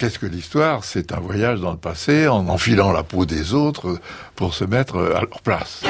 Qu'est-ce 0.00 0.20
que 0.20 0.26
l'histoire? 0.26 0.84
C'est 0.84 1.10
un 1.10 1.18
voyage 1.18 1.58
dans 1.58 1.72
le 1.72 1.76
passé 1.76 2.28
en 2.28 2.46
enfilant 2.46 2.92
la 2.92 3.02
peau 3.02 3.26
des 3.26 3.52
autres 3.52 3.98
pour 4.36 4.54
se 4.54 4.64
mettre 4.64 4.96
à 4.96 5.22
leur 5.22 5.42
place. 5.42 5.82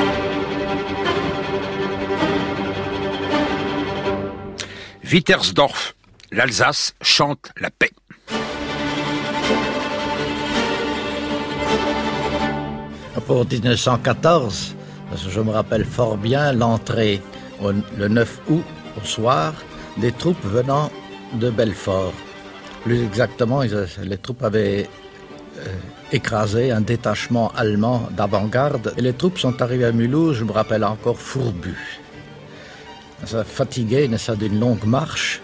Wittersdorf, 5.13 5.95
l'Alsace 6.33 6.95
chante 7.03 7.53
la 7.61 7.69
paix. 7.69 7.91
Pour 13.27 13.45
1914, 13.45 14.75
parce 15.11 15.25
que 15.25 15.29
je 15.29 15.41
me 15.41 15.51
rappelle 15.51 15.85
fort 15.85 16.17
bien 16.17 16.55
l'entrée 16.55 17.21
le 17.61 18.09
9 18.09 18.41
août 18.49 18.65
au 18.97 19.05
soir 19.05 19.53
des 19.99 20.13
troupes 20.13 20.43
venant 20.45 20.91
de 21.35 21.51
Belfort. 21.51 22.15
Plus 22.85 23.03
exactement, 23.05 23.63
les 23.63 24.19
troupes 24.19 24.43
avaient 24.43 24.89
euh, 25.59 25.67
écrasé 26.13 26.71
un 26.71 26.81
détachement 26.81 27.53
allemand 27.57 28.09
d'avant-garde 28.17 28.95
les 28.97 29.13
troupes 29.13 29.39
sont 29.39 29.61
arrivées 29.61 29.87
à 29.87 29.93
Mulhouse, 29.93 30.37
je 30.37 30.45
me 30.45 30.53
rappelle 30.53 30.85
encore 30.85 31.19
fourbu. 31.19 31.77
Ça 33.25 33.43
fatigué, 33.45 34.09
ça 34.17 34.37
d'une 34.37 34.61
longue 34.61 34.85
marche, 34.85 35.41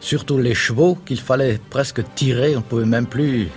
surtout 0.00 0.38
les 0.38 0.54
chevaux 0.54 0.98
qu'il 1.06 1.20
fallait 1.20 1.58
presque 1.70 2.02
tirer, 2.14 2.54
on 2.54 2.58
ne 2.58 2.64
pouvait 2.64 2.84
même 2.84 3.06
plus 3.06 3.48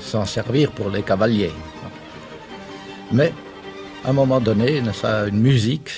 s'en 0.00 0.24
servir 0.24 0.72
pour 0.72 0.90
les 0.90 1.02
cavaliers. 1.02 1.52
Mais 3.12 3.32
à 4.04 4.10
un 4.10 4.12
moment 4.12 4.40
donné, 4.40 4.78
une 4.78 5.40
musique 5.40 5.90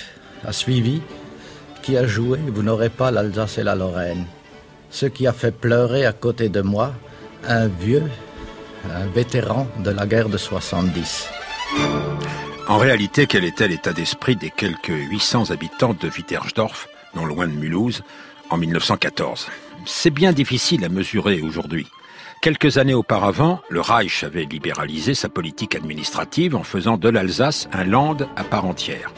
a 0.45 0.53
suivi 0.53 1.01
qui 1.81 1.97
a 1.97 2.05
joué 2.05 2.39
Vous 2.47 2.63
n'aurez 2.63 2.89
pas 2.89 3.11
l'Alsace 3.11 3.57
et 3.57 3.63
la 3.63 3.75
Lorraine. 3.75 4.25
Ce 4.91 5.05
qui 5.05 5.27
a 5.27 5.33
fait 5.33 5.51
pleurer 5.51 6.05
à 6.05 6.13
côté 6.13 6.49
de 6.49 6.61
moi 6.61 6.93
un 7.47 7.67
vieux, 7.67 8.03
un 8.89 9.05
vétéran 9.07 9.67
de 9.83 9.91
la 9.91 10.05
guerre 10.05 10.29
de 10.29 10.37
70. 10.37 11.29
En 12.67 12.77
réalité, 12.77 13.25
quel 13.25 13.45
était 13.45 13.67
l'état 13.67 13.93
d'esprit 13.93 14.35
des 14.35 14.51
quelques 14.51 14.89
800 14.89 15.51
habitants 15.51 15.95
de 15.99 16.07
Wittersdorf, 16.07 16.87
non 17.15 17.25
loin 17.25 17.47
de 17.47 17.53
Mulhouse, 17.53 18.03
en 18.49 18.57
1914 18.57 19.47
C'est 19.85 20.11
bien 20.11 20.33
difficile 20.33 20.83
à 20.85 20.89
mesurer 20.89 21.41
aujourd'hui. 21.41 21.87
Quelques 22.41 22.77
années 22.77 22.93
auparavant, 22.93 23.61
le 23.69 23.81
Reich 23.81 24.23
avait 24.23 24.45
libéralisé 24.45 25.13
sa 25.13 25.29
politique 25.29 25.75
administrative 25.75 26.55
en 26.55 26.63
faisant 26.63 26.97
de 26.97 27.09
l'Alsace 27.09 27.67
un 27.73 27.83
land 27.83 28.17
à 28.35 28.43
part 28.43 28.65
entière. 28.65 29.11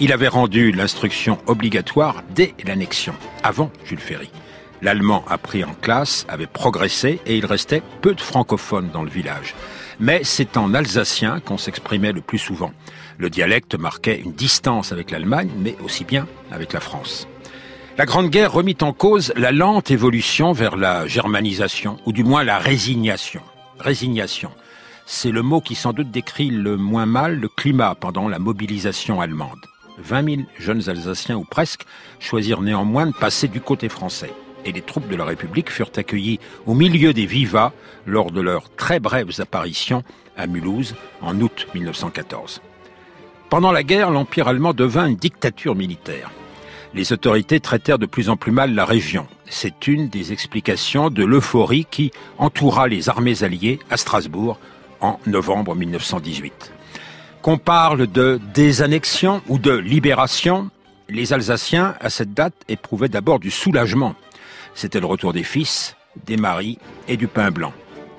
Il 0.00 0.12
avait 0.12 0.28
rendu 0.28 0.72
l'instruction 0.72 1.38
obligatoire 1.46 2.22
dès 2.34 2.54
l'annexion, 2.66 3.14
avant 3.42 3.70
Jules 3.84 4.00
Ferry. 4.00 4.30
L'allemand 4.82 5.24
appris 5.28 5.64
en 5.64 5.74
classe 5.74 6.26
avait 6.28 6.46
progressé 6.46 7.20
et 7.26 7.36
il 7.36 7.46
restait 7.46 7.82
peu 8.02 8.14
de 8.14 8.20
francophones 8.20 8.90
dans 8.92 9.02
le 9.02 9.10
village. 9.10 9.54
Mais 9.98 10.20
c'est 10.24 10.56
en 10.56 10.74
alsacien 10.74 11.40
qu'on 11.40 11.56
s'exprimait 11.56 12.12
le 12.12 12.20
plus 12.20 12.38
souvent. 12.38 12.72
Le 13.18 13.30
dialecte 13.30 13.78
marquait 13.78 14.20
une 14.20 14.32
distance 14.32 14.92
avec 14.92 15.10
l'Allemagne, 15.10 15.50
mais 15.58 15.76
aussi 15.82 16.04
bien 16.04 16.26
avec 16.52 16.74
la 16.74 16.80
France. 16.80 17.26
La 17.96 18.04
Grande 18.04 18.28
Guerre 18.28 18.52
remit 18.52 18.76
en 18.82 18.92
cause 18.92 19.32
la 19.36 19.52
lente 19.52 19.90
évolution 19.90 20.52
vers 20.52 20.76
la 20.76 21.06
germanisation, 21.06 21.96
ou 22.04 22.12
du 22.12 22.24
moins 22.24 22.44
la 22.44 22.58
résignation. 22.58 23.40
Résignation. 23.78 24.50
C'est 25.06 25.30
le 25.30 25.40
mot 25.40 25.62
qui 25.62 25.74
sans 25.74 25.94
doute 25.94 26.10
décrit 26.10 26.50
le 26.50 26.76
moins 26.76 27.06
mal 27.06 27.36
le 27.36 27.48
climat 27.48 27.94
pendant 27.94 28.28
la 28.28 28.38
mobilisation 28.38 29.22
allemande. 29.22 29.64
20 29.98 30.24
000 30.24 30.42
jeunes 30.58 30.90
Alsaciens, 30.90 31.36
ou 31.36 31.44
presque, 31.44 31.86
choisirent 32.20 32.60
néanmoins 32.60 33.06
de 33.06 33.14
passer 33.14 33.48
du 33.48 33.62
côté 33.62 33.88
français. 33.88 34.32
Et 34.66 34.72
les 34.72 34.82
troupes 34.82 35.08
de 35.08 35.16
la 35.16 35.24
République 35.24 35.70
furent 35.70 35.92
accueillies 35.96 36.40
au 36.66 36.74
milieu 36.74 37.14
des 37.14 37.24
vivas 37.24 37.72
lors 38.04 38.30
de 38.30 38.42
leurs 38.42 38.68
très 38.74 39.00
brèves 39.00 39.40
apparitions 39.40 40.02
à 40.36 40.46
Mulhouse 40.46 40.94
en 41.22 41.40
août 41.40 41.66
1914. 41.74 42.60
Pendant 43.48 43.72
la 43.72 43.82
guerre, 43.82 44.10
l'Empire 44.10 44.48
allemand 44.48 44.74
devint 44.74 45.06
une 45.06 45.16
dictature 45.16 45.74
militaire 45.74 46.30
les 46.96 47.12
autorités 47.12 47.60
traitèrent 47.60 47.98
de 47.98 48.06
plus 48.06 48.30
en 48.30 48.36
plus 48.36 48.52
mal 48.52 48.74
la 48.74 48.86
région. 48.86 49.26
C'est 49.44 49.86
une 49.86 50.08
des 50.08 50.32
explications 50.32 51.10
de 51.10 51.24
l'euphorie 51.24 51.86
qui 51.88 52.10
entoura 52.38 52.88
les 52.88 53.08
armées 53.10 53.42
alliées 53.42 53.78
à 53.90 53.98
Strasbourg 53.98 54.58
en 55.00 55.20
novembre 55.26 55.74
1918. 55.76 56.72
Qu'on 57.42 57.58
parle 57.58 58.06
de 58.06 58.40
désannexion 58.54 59.42
ou 59.46 59.58
de 59.58 59.72
libération, 59.72 60.70
les 61.10 61.34
Alsaciens, 61.34 61.94
à 62.00 62.08
cette 62.08 62.32
date, 62.32 62.54
éprouvaient 62.66 63.10
d'abord 63.10 63.38
du 63.38 63.50
soulagement. 63.50 64.14
C'était 64.76 65.00
le 65.00 65.06
retour 65.06 65.32
des 65.32 65.42
fils, 65.42 65.96
des 66.26 66.36
maris 66.36 66.78
et 67.08 67.16
du 67.16 67.28
pain 67.28 67.50
blanc. 67.50 67.72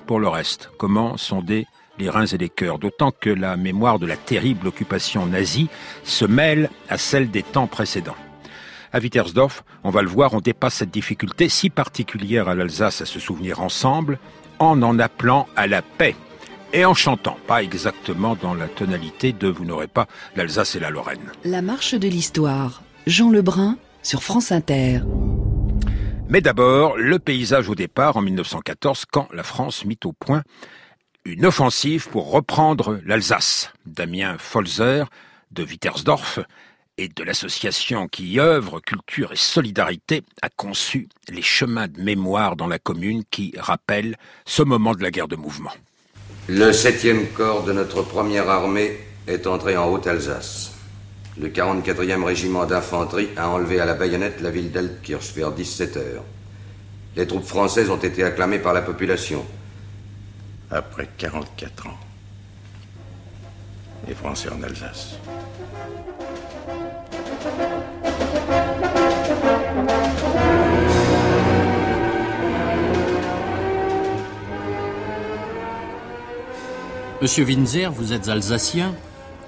Pour 0.08 0.20
le 0.20 0.28
reste, 0.28 0.72
comment 0.80 1.16
sonder 1.16 1.68
les 2.00 2.10
reins 2.10 2.26
et 2.26 2.38
les 2.38 2.50
cœurs, 2.50 2.80
d'autant 2.80 3.12
que 3.12 3.30
la 3.30 3.56
mémoire 3.58 4.00
de 4.00 4.08
la 4.08 4.18
terrible 4.18 4.68
occupation 4.68 5.28
nazie 5.28 5.70
se 6.04 6.26
mêle 6.26 6.72
à 6.90 6.98
celle 6.98 7.30
des 7.30 7.44
temps 7.44 7.68
précédents. 7.68 8.16
À 8.92 9.00
Wittersdorf, 9.00 9.64
on 9.84 9.92
va 9.92 10.02
le 10.02 10.08
voir, 10.08 10.34
on 10.34 10.40
dépasse 10.40 10.76
cette 10.76 10.90
difficulté 10.90 11.48
si 11.48 11.70
particulière 11.70 12.50
à 12.50 12.56
l'Alsace 12.56 13.02
à 13.02 13.06
se 13.06 13.20
souvenir 13.20 13.62
ensemble 13.62 14.18
en 14.58 14.82
en 14.82 14.98
appelant 14.98 15.48
à 15.56 15.68
la 15.68 15.84
paix 15.84 16.16
et 16.74 16.86
en 16.86 16.96
chantant, 16.96 17.38
pas 17.46 17.62
exactement 17.62 18.36
dans 18.36 18.56
la 18.56 18.68
tonalité 18.68 19.32
de 19.32 19.48
Vous 19.48 19.64
n'aurez 19.64 19.88
pas 19.88 20.08
l'Alsace 20.36 20.76
et 20.76 20.80
la 20.80 20.90
Lorraine. 20.90 21.32
La 21.46 21.62
marche 21.62 21.94
de 21.94 22.08
l'histoire, 22.08 22.82
Jean 23.06 23.30
Lebrun 23.30 23.78
sur 24.02 24.24
France 24.24 24.52
Inter. 24.52 25.02
Mais 26.30 26.42
d'abord, 26.42 26.98
le 26.98 27.20
paysage 27.20 27.70
au 27.70 27.76
départ 27.76 28.18
en 28.18 28.22
1914 28.22 29.06
quand 29.10 29.30
la 29.32 29.44
France 29.44 29.86
mit 29.86 30.00
au 30.04 30.12
point 30.12 30.44
une 31.24 31.46
offensive 31.46 32.10
pour 32.10 32.32
reprendre 32.32 33.00
l'Alsace. 33.06 33.72
Damien 33.86 34.38
Folzer 34.38 35.06
de 35.52 35.64
Wittersdorf 35.64 36.40
et 36.98 37.08
de 37.08 37.24
l'association 37.24 38.08
qui 38.08 38.40
œuvre, 38.40 38.82
Culture 38.82 39.32
et 39.32 39.38
Solidarité, 39.38 40.24
a 40.42 40.50
conçu 40.50 41.08
les 41.30 41.42
chemins 41.42 41.88
de 41.88 42.02
mémoire 42.02 42.58
dans 42.58 42.68
la 42.68 42.80
commune 42.80 43.24
qui 43.32 43.54
rappellent 43.58 44.18
ce 44.46 44.64
moment 44.64 44.96
de 44.96 45.04
la 45.04 45.12
guerre 45.12 45.28
de 45.30 45.36
mouvement. 45.38 45.72
Le 46.50 46.72
7e 46.72 47.32
corps 47.34 47.64
de 47.64 47.72
notre 47.72 48.02
première 48.02 48.50
armée 48.50 48.98
est 49.28 49.48
entré 49.48 49.78
en 49.78 49.90
Haute-Alsace. 49.90 50.77
Le 51.40 51.50
44e 51.50 52.24
régiment 52.24 52.66
d'infanterie 52.66 53.30
a 53.38 53.50
enlevé 53.50 53.80
à 53.80 53.86
la 53.86 53.94
baïonnette 53.94 54.42
la 54.42 54.50
ville 54.50 54.72
d'Altkirch 54.72 55.34
vers 55.36 55.52
17 55.52 55.98
heures. 55.98 56.24
Les 57.16 57.28
troupes 57.28 57.46
françaises 57.46 57.92
ont 57.92 57.98
été 57.98 58.24
acclamées 58.24 58.58
par 58.58 58.74
la 58.74 58.82
population. 58.82 59.46
Après 60.72 61.08
44 61.18 61.88
ans, 61.88 61.98
les 64.08 64.16
Français 64.16 64.50
en 64.50 64.64
Alsace. 64.64 65.18
Monsieur 77.22 77.46
Winzer, 77.46 77.92
vous 77.92 78.14
êtes 78.14 78.28
alsacien 78.28 78.94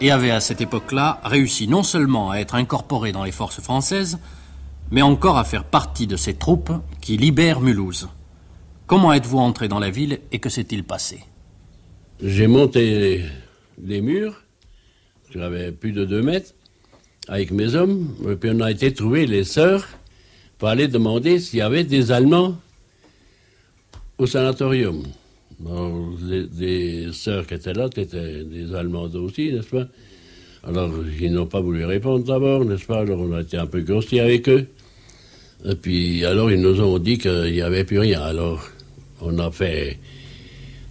et 0.01 0.11
avez 0.11 0.31
à 0.31 0.39
cette 0.39 0.61
époque-là 0.61 1.19
réussi 1.23 1.67
non 1.67 1.83
seulement 1.83 2.31
à 2.31 2.37
être 2.37 2.55
incorporé 2.55 3.11
dans 3.11 3.23
les 3.23 3.31
forces 3.31 3.61
françaises, 3.61 4.19
mais 4.91 5.01
encore 5.01 5.37
à 5.37 5.43
faire 5.43 5.63
partie 5.63 6.07
de 6.07 6.15
ces 6.15 6.33
troupes 6.33 6.71
qui 7.01 7.17
libèrent 7.17 7.59
Mulhouse. 7.59 8.09
Comment 8.87 9.13
êtes-vous 9.13 9.37
entré 9.37 9.67
dans 9.67 9.79
la 9.79 9.89
ville 9.89 10.19
et 10.31 10.39
que 10.39 10.49
s'est-il 10.49 10.83
passé? 10.83 11.23
J'ai 12.21 12.47
monté 12.47 13.23
des 13.77 14.01
murs, 14.01 14.41
j'avais 15.33 15.71
plus 15.71 15.91
de 15.91 16.05
deux 16.05 16.21
mètres, 16.21 16.53
avec 17.27 17.51
mes 17.51 17.75
hommes, 17.75 18.15
et 18.27 18.35
puis 18.35 18.49
on 18.53 18.59
a 18.61 18.71
été 18.71 18.93
trouver 18.93 19.27
les 19.27 19.43
sœurs 19.43 19.87
pour 20.57 20.69
aller 20.69 20.87
demander 20.87 21.39
s'il 21.39 21.59
y 21.59 21.61
avait 21.61 21.83
des 21.83 22.11
Allemands 22.11 22.55
au 24.17 24.25
sanatorium. 24.25 25.03
Bon, 25.59 26.15
les, 26.57 27.11
sœurs 27.11 27.45
qui 27.45 27.53
étaient 27.55 27.73
là 27.73 27.89
étaient 27.93 28.43
des 28.45 28.73
Allemandes 28.73 29.15
aussi, 29.15 29.51
n'est-ce 29.51 29.67
pas? 29.67 29.87
Alors, 30.63 30.91
ils 31.19 31.33
n'ont 31.33 31.47
pas 31.47 31.59
voulu 31.59 31.83
répondre 31.83 32.23
d'abord, 32.23 32.63
n'est-ce 32.63 32.85
pas? 32.85 32.99
Alors, 32.99 33.19
on 33.19 33.33
a 33.33 33.41
été 33.41 33.57
un 33.57 33.65
peu 33.65 33.81
grossier 33.81 34.21
avec 34.21 34.47
eux. 34.47 34.67
Et 35.65 35.75
puis, 35.75 36.23
alors, 36.23 36.49
ils 36.49 36.61
nous 36.61 36.79
ont 36.79 36.97
dit 36.97 37.17
qu'il 37.17 37.51
n'y 37.51 37.61
avait 37.61 37.83
plus 37.83 37.99
rien. 37.99 38.21
Alors, 38.21 38.69
on 39.21 39.37
a 39.37 39.51
fait 39.51 39.99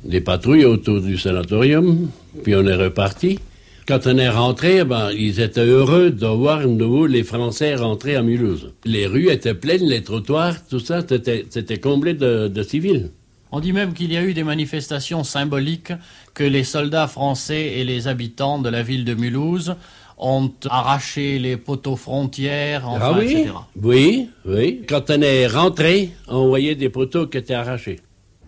des 0.05 0.21
patrouilles 0.21 0.67
autour 0.67 1.01
du 1.01 1.17
sanatorium, 1.17 2.11
puis 2.43 2.55
on 2.55 2.67
est 2.67 2.77
reparti. 2.77 3.39
Quand 3.87 4.07
on 4.07 4.19
est 4.19 4.29
rentré, 4.29 4.85
ben, 4.85 5.11
ils 5.13 5.41
étaient 5.41 5.65
heureux 5.65 6.11
de 6.11 6.27
voir 6.27 6.61
de 6.61 6.67
nouveau 6.67 7.07
les 7.07 7.23
Français 7.23 7.75
rentrer 7.75 8.17
à 8.17 8.23
Mulhouse. 8.23 8.71
Les 8.85 9.07
rues 9.07 9.31
étaient 9.31 9.55
pleines, 9.55 9.89
les 9.89 10.03
trottoirs, 10.03 10.57
tout 10.69 10.79
ça, 10.79 11.01
c'était 11.09 11.79
comblé 11.79 12.13
de 12.13 12.63
civils. 12.63 13.11
On 13.51 13.61
dit 13.61 13.73
même 13.73 13.95
qu'il 13.95 14.13
y 14.13 14.17
a 14.17 14.23
eu 14.23 14.35
des 14.35 14.45
manifestations 14.45 15.25
symboliques 15.25 15.93
que 16.35 16.45
les 16.45 16.65
soldats 16.65 17.09
français 17.09 17.79
et 17.79 17.85
les 17.85 18.09
habitants 18.09 18.59
de 18.59 18.69
la 18.69 18.83
ville 18.83 19.05
de 19.05 19.15
Mulhouse 19.15 19.77
ont 20.19 20.53
arraché 20.69 21.39
les 21.39 21.57
poteaux 21.57 21.97
frontières, 21.97 22.89
enfin, 22.89 23.13
ah 23.15 23.19
oui? 23.19 23.33
etc. 23.33 23.51
Oui, 23.81 24.31
oui. 24.45 24.83
Quand 24.89 25.11
on 25.11 25.23
est 25.23 25.47
rentré, 25.47 26.11
on 26.27 26.49
voyait 26.49 26.75
des 26.75 26.89
poteaux 26.89 27.27
qui 27.27 27.39
étaient 27.39 27.55
arrachés. 27.55 28.01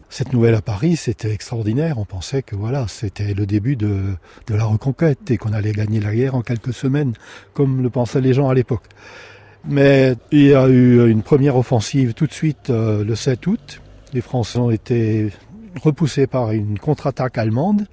cette 0.08 0.32
nouvelle 0.32 0.56
à 0.56 0.62
Paris, 0.62 0.96
c'était 0.96 1.32
extraordinaire. 1.32 1.98
On 1.98 2.04
pensait 2.04 2.42
que 2.42 2.56
voilà, 2.56 2.86
c'était 2.88 3.34
le 3.34 3.46
début 3.46 3.76
de, 3.76 4.14
de 4.48 4.54
la 4.54 4.64
reconquête 4.64 5.30
et 5.30 5.38
qu'on 5.38 5.52
allait 5.52 5.72
gagner 5.72 6.00
la 6.00 6.14
guerre 6.14 6.34
en 6.34 6.42
quelques 6.42 6.74
semaines, 6.74 7.12
comme 7.54 7.82
le 7.82 7.90
pensaient 7.90 8.20
les 8.20 8.34
gens 8.34 8.48
à 8.48 8.54
l'époque. 8.54 8.84
Mais 9.64 10.16
il 10.32 10.46
y 10.46 10.54
a 10.54 10.66
eu 10.68 11.08
une 11.08 11.22
première 11.22 11.56
offensive 11.56 12.14
tout 12.14 12.26
de 12.26 12.32
suite 12.32 12.70
euh, 12.70 13.04
le 13.04 13.14
7 13.14 13.46
août. 13.46 13.80
Les 14.12 14.20
Français 14.20 14.58
ont 14.58 14.70
été 14.70 15.30
repoussés 15.82 16.26
par 16.26 16.50
une 16.50 16.78
contre-attaque 16.78 17.38
allemande. 17.38 17.86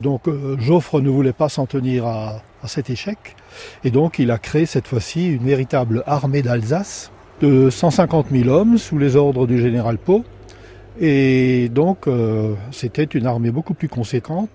Donc 0.00 0.28
euh, 0.28 0.58
Joffre 0.58 1.00
ne 1.00 1.08
voulait 1.08 1.32
pas 1.32 1.48
s'en 1.48 1.66
tenir 1.66 2.06
à, 2.06 2.42
cet 2.66 2.90
échec. 2.90 3.36
Et 3.84 3.90
donc 3.90 4.18
il 4.18 4.30
a 4.30 4.38
créé 4.38 4.66
cette 4.66 4.88
fois-ci 4.88 5.28
une 5.28 5.44
véritable 5.44 6.02
armée 6.06 6.42
d'Alsace 6.42 7.12
de 7.40 7.70
150 7.70 8.26
000 8.32 8.48
hommes 8.48 8.76
sous 8.76 8.98
les 8.98 9.14
ordres 9.14 9.46
du 9.46 9.60
général 9.60 9.98
Pau 9.98 10.24
et 11.00 11.68
donc, 11.68 12.06
euh, 12.06 12.54
c'était 12.70 13.04
une 13.04 13.26
armée 13.26 13.50
beaucoup 13.50 13.74
plus 13.74 13.88
conséquente. 13.88 14.48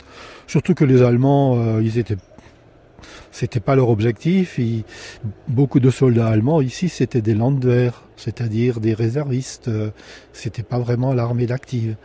Surtout 0.48 0.74
que 0.74 0.84
les 0.84 1.02
Allemands, 1.02 1.56
euh, 1.56 1.82
ils 1.84 1.98
étaient, 2.00 2.18
c'était 3.32 3.60
pas 3.60 3.76
leur 3.76 3.90
objectif. 3.90 4.60
beaucoup 5.48 5.80
de 5.80 5.90
soldats 5.90 6.28
allemands 6.28 6.62
ici, 6.62 6.90
c'était 6.90 7.22
des 7.22 7.34
Landwehr, 7.34 8.04
c'est-à-dire 8.16 8.80
des 8.80 8.94
réservistes. 8.94 9.68
Euh, 9.68 9.92
c'était 10.34 10.64
pas 10.64 10.80
vraiment 10.80 11.14
l'armée 11.14 11.46
d'active. 11.46 11.96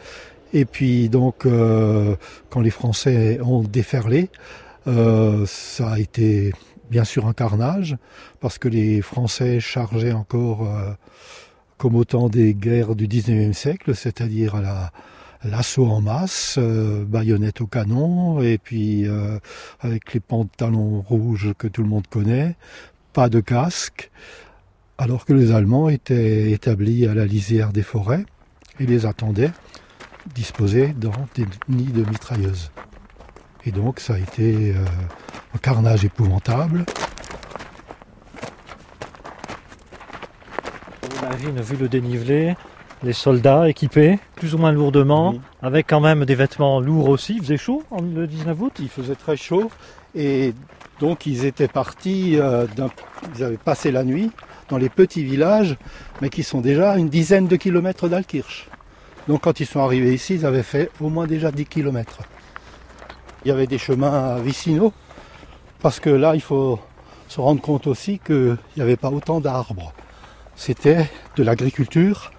Et 0.53 0.65
puis 0.65 1.09
donc, 1.09 1.45
euh, 1.45 2.17
quand 2.51 2.61
les 2.61 2.71
Français 2.71 3.41
ont 3.43 3.63
déferlé, 3.63 4.31
ça 4.87 5.91
a 5.91 5.99
été 5.99 6.53
bien 6.91 7.03
sûr 7.03 7.27
un 7.27 7.33
carnage 7.33 7.97
parce 8.39 8.57
que 8.57 8.69
les 8.69 9.03
Français 9.03 9.59
chargeaient 9.59 10.13
encore 10.13 10.69
comme 11.77 11.97
au 11.97 12.05
temps 12.05 12.29
des 12.29 12.55
guerres 12.55 12.95
du 12.95 13.09
19e 13.09 13.53
siècle, 13.53 13.97
c'est-à-dire 13.97 14.55
à 14.55 14.61
la, 14.61 14.93
l'assaut 15.51 15.87
en 15.87 16.01
masse, 16.01 16.57
euh, 16.59 17.05
baïonnette 17.05 17.61
au 17.61 17.67
canon, 17.67 18.43
et 18.43 18.59
puis 18.59 19.09
euh, 19.09 19.39
avec 19.81 20.15
les 20.15 20.21
pantalons 20.21 21.01
rouges 21.01 21.53
que 21.59 21.69
tout 21.69 21.83
le 21.83 21.89
monde 21.89 22.07
connaît, 22.07 22.57
pas 23.13 23.29
de 23.29 23.41
casque, 23.41 24.11
alors 24.99 25.25
que 25.25 25.33
les 25.33 25.53
Allemands 25.53 25.89
étaient 25.89 26.51
établis 26.51 27.07
à 27.07 27.15
la 27.15 27.27
lisière 27.27 27.73
des 27.73 27.83
forêts 27.83 28.25
et 28.81 28.87
les 28.87 29.07
attendaient 29.07 29.53
disposés 30.35 30.89
dans 30.89 31.13
des 31.35 31.47
nids 31.69 31.93
de 31.93 32.05
mitrailleuses. 32.09 32.71
Et 33.65 33.73
donc 33.73 34.01
ça 34.01 34.15
a 34.15 34.19
été 34.19 34.75
euh, 34.75 34.85
un 35.55 35.59
carnage 35.59 36.05
épouvantable. 36.05 36.85
Vu 41.39 41.77
le 41.77 41.89
dénivelé, 41.89 42.55
les 43.03 43.13
soldats 43.13 43.69
équipés, 43.69 44.19
plus 44.35 44.55
ou 44.55 44.59
moins 44.59 44.73
lourdement, 44.73 45.35
avec 45.63 45.87
quand 45.87 46.01
même 46.01 46.25
des 46.25 46.35
vêtements 46.35 46.81
lourds 46.81 47.09
aussi. 47.09 47.35
Il 47.37 47.43
faisait 47.43 47.57
chaud 47.57 47.83
le 47.93 48.27
19 48.27 48.61
août? 48.61 48.73
Il 48.79 48.89
faisait 48.89 49.15
très 49.15 49.37
chaud 49.37 49.71
et 50.15 50.55
donc 51.01 51.27
ils 51.27 51.45
étaient 51.45 51.69
partis, 51.69 52.39
euh, 52.39 52.67
ils 53.37 53.45
avaient 53.45 53.59
passé 53.59 53.91
la 53.91 54.05
nuit 54.05 54.31
dans 54.69 54.79
les 54.79 54.89
petits 54.89 55.25
villages, 55.25 55.77
mais 56.21 56.31
qui 56.31 56.43
sont 56.43 56.61
déjà 56.61 56.97
une 56.97 57.09
dizaine 57.09 57.47
de 57.47 57.57
kilomètres 57.57 58.09
d'Alkirch. 58.09 58.69
Donc 59.29 59.43
quand 59.43 59.61
ils 59.61 59.67
sont 59.67 59.81
arrivés 59.81 60.15
ici, 60.15 60.35
ils 60.35 60.47
avaient 60.47 60.63
fait 60.63 60.91
au 61.01 61.09
moins 61.09 61.27
déjà 61.27 61.53
10 61.53 61.67
kilomètres. 61.67 62.21
Il 63.45 63.49
y 63.49 63.51
avait 63.53 63.67
des 63.67 63.79
chemins 63.79 64.39
vicinaux, 64.39 64.93
parce 65.81 66.01
que 66.01 66.11
là, 66.11 66.35
il 66.35 66.41
faut 66.41 66.81
se 67.29 67.41
rendre 67.41 67.61
compte 67.61 67.87
aussi 67.87 68.19
qu'il 68.19 68.57
n'y 68.77 68.83
avait 68.83 68.97
pas 68.97 69.11
autant 69.11 69.41
d'arbres 69.41 69.93
c'était 70.57 71.09
de 71.37 71.43
l'agriculture. 71.43 72.33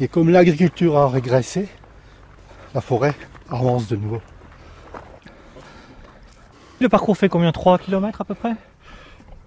Et 0.00 0.08
comme 0.08 0.28
l'agriculture 0.28 0.98
a 0.98 1.08
régressé, 1.08 1.68
la 2.74 2.80
forêt 2.80 3.14
avance 3.48 3.88
de 3.88 3.96
nouveau. 3.96 4.20
Le 6.80 6.88
parcours 6.88 7.16
fait 7.16 7.28
combien? 7.28 7.52
3 7.52 7.78
km 7.78 8.20
à 8.20 8.24
peu 8.24 8.34
près? 8.34 8.54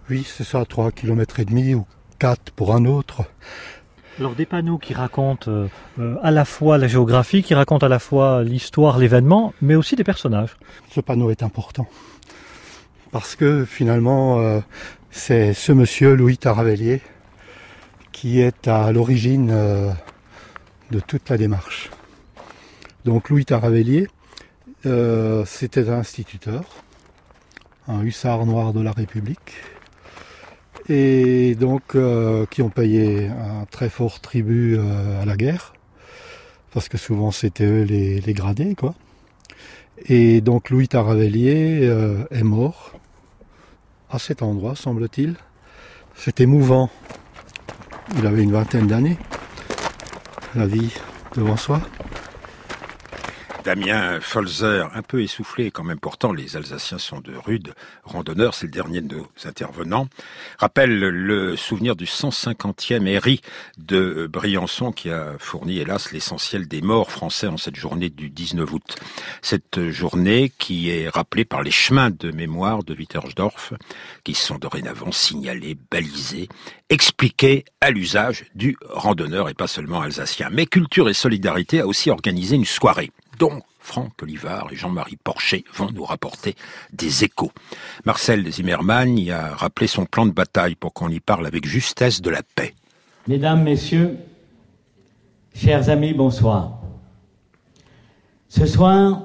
Oui, 0.09 0.25
c'est 0.25 0.45
ça, 0.45 0.63
3 0.65 0.91
km 0.91 1.41
et 1.41 1.45
demi 1.45 1.73
ou 1.73 1.85
4 2.19 2.51
pour 2.51 2.73
un 2.73 2.85
autre. 2.85 3.23
Alors 4.19 4.33
des 4.33 4.45
panneaux 4.45 4.77
qui 4.77 4.93
racontent 4.93 5.51
euh, 5.51 5.67
euh, 5.99 6.15
à 6.23 6.31
la 6.31 6.45
fois 6.45 6.77
la 6.77 6.87
géographie, 6.87 7.43
qui 7.43 7.53
racontent 7.53 7.85
à 7.85 7.89
la 7.89 7.99
fois 7.99 8.43
l'histoire, 8.43 8.97
l'événement, 8.97 9.53
mais 9.61 9.75
aussi 9.75 9.95
des 9.95 10.03
personnages. 10.03 10.55
Ce 10.89 11.01
panneau 11.01 11.29
est 11.29 11.43
important 11.43 11.87
parce 13.11 13.35
que 13.35 13.65
finalement 13.65 14.39
euh, 14.39 14.59
c'est 15.11 15.53
ce 15.53 15.71
monsieur 15.71 16.15
Louis 16.15 16.37
Taravellier 16.37 17.01
qui 18.11 18.39
est 18.41 18.67
à 18.67 18.91
l'origine 18.91 19.53
de 20.91 20.99
toute 20.99 21.29
la 21.29 21.37
démarche. 21.37 21.89
Donc 23.05 23.29
Louis 23.29 23.45
Taravellier, 23.45 24.07
euh, 24.85 25.43
c'était 25.45 25.89
un 25.89 25.99
instituteur, 25.99 26.63
un 27.87 28.01
hussard 28.03 28.45
noir 28.45 28.73
de 28.73 28.81
la 28.81 28.91
République, 28.91 29.53
et 30.89 31.55
donc 31.55 31.95
euh, 31.95 32.45
qui 32.45 32.61
ont 32.61 32.69
payé 32.69 33.27
un 33.27 33.65
très 33.65 33.89
fort 33.89 34.19
tribut 34.19 34.77
à 35.21 35.25
la 35.25 35.35
guerre, 35.35 35.73
parce 36.73 36.89
que 36.89 36.97
souvent 36.97 37.31
c'était 37.31 37.65
eux 37.65 37.83
les, 37.83 38.33
gradés, 38.33 38.75
quoi. 38.75 38.95
Et 40.05 40.41
donc 40.41 40.69
Louis 40.69 40.87
Taravellier 40.87 41.83
est 42.29 42.43
mort 42.43 42.93
à 44.09 44.19
cet 44.19 44.41
endroit, 44.41 44.75
semble-t-il. 44.75 45.35
C'est 46.15 46.39
émouvant 46.39 46.89
il 48.15 48.25
avait 48.25 48.43
une 48.43 48.51
vingtaine 48.51 48.87
d'années. 48.87 49.17
La 50.57 50.65
vie 50.65 50.91
devant 51.35 51.55
soi. 51.55 51.79
Damien 53.67 54.21
Folzer, 54.21 54.89
un 54.95 55.01
peu 55.01 55.21
essoufflé 55.21 55.71
quand 55.71 55.83
même, 55.83 55.99
pourtant 55.99 56.31
les 56.31 56.55
Alsaciens 56.55 56.99
sont 56.99 57.19
de 57.19 57.33
rudes 57.35 57.73
randonneurs, 58.05 58.53
c'est 58.53 58.67
le 58.67 58.71
dernier 58.71 59.01
de 59.01 59.13
nos 59.13 59.27
intervenants, 59.43 60.07
rappelle 60.57 60.97
le 60.97 61.57
souvenir 61.57 61.97
du 61.97 62.05
150e 62.05 63.05
héri 63.07 63.41
de 63.77 64.25
Briançon 64.31 64.93
qui 64.93 65.09
a 65.09 65.33
fourni 65.37 65.79
hélas 65.79 66.13
l'essentiel 66.13 66.69
des 66.69 66.81
morts 66.81 67.11
français 67.11 67.47
en 67.47 67.57
cette 67.57 67.75
journée 67.75 68.09
du 68.09 68.29
19 68.29 68.71
août. 68.71 68.95
Cette 69.41 69.89
journée 69.89 70.49
qui 70.57 70.89
est 70.89 71.09
rappelée 71.09 71.43
par 71.43 71.61
les 71.61 71.71
chemins 71.71 72.09
de 72.09 72.31
mémoire 72.31 72.85
de 72.85 72.95
Wittersdorf 72.95 73.73
qui 74.23 74.33
sont 74.33 74.59
dorénavant 74.59 75.11
signalés, 75.11 75.77
balisés, 75.91 76.47
expliqués 76.87 77.65
à 77.81 77.91
l'usage 77.91 78.45
du 78.55 78.77
randonneur 78.89 79.49
et 79.49 79.53
pas 79.53 79.67
seulement 79.67 79.99
alsacien. 79.99 80.47
Mais 80.53 80.67
Culture 80.67 81.09
et 81.09 81.13
Solidarité 81.13 81.81
a 81.81 81.87
aussi 81.87 82.09
organisé 82.09 82.55
une 82.55 82.63
soirée 82.63 83.11
dont 83.37 83.61
Franck 83.79 84.21
Olivard 84.21 84.67
et 84.71 84.75
Jean-Marie 84.75 85.17
Porcher 85.23 85.63
vont 85.73 85.91
nous 85.91 86.03
rapporter 86.03 86.55
des 86.91 87.23
échos. 87.23 87.51
Marcel 88.05 88.51
Zimmermann 88.51 89.17
y 89.17 89.31
a 89.31 89.55
rappelé 89.55 89.87
son 89.87 90.05
plan 90.05 90.25
de 90.25 90.31
bataille 90.31 90.75
pour 90.75 90.93
qu'on 90.93 91.09
y 91.09 91.19
parle 91.19 91.47
avec 91.47 91.65
justesse 91.65 92.21
de 92.21 92.29
la 92.29 92.43
paix. 92.43 92.73
Mesdames, 93.27 93.63
Messieurs, 93.63 94.17
chers 95.53 95.89
amis, 95.89 96.13
bonsoir. 96.13 96.81
Ce 98.49 98.65
soir, 98.65 99.23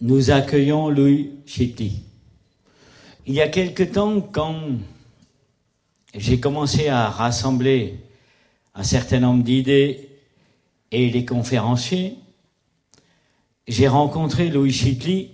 nous 0.00 0.30
accueillons 0.30 0.88
Louis 0.90 1.32
Chitty. 1.46 2.02
Il 3.26 3.34
y 3.34 3.40
a 3.40 3.48
quelque 3.48 3.82
temps, 3.82 4.20
quand 4.20 4.60
j'ai 6.14 6.38
commencé 6.38 6.88
à 6.88 7.08
rassembler 7.08 7.98
un 8.74 8.82
certain 8.82 9.20
nombre 9.20 9.42
d'idées 9.42 10.10
et 10.90 11.10
les 11.10 11.24
conférenciers, 11.24 12.18
j'ai 13.66 13.88
rencontré 13.88 14.48
Louis 14.48 14.72
Chitli 14.72 15.30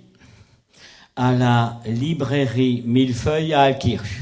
à 1.16 1.32
la 1.32 1.80
librairie 1.84 2.82
Millefeuille 2.87 3.52
à 3.52 3.62
Alkirch. 3.62 4.20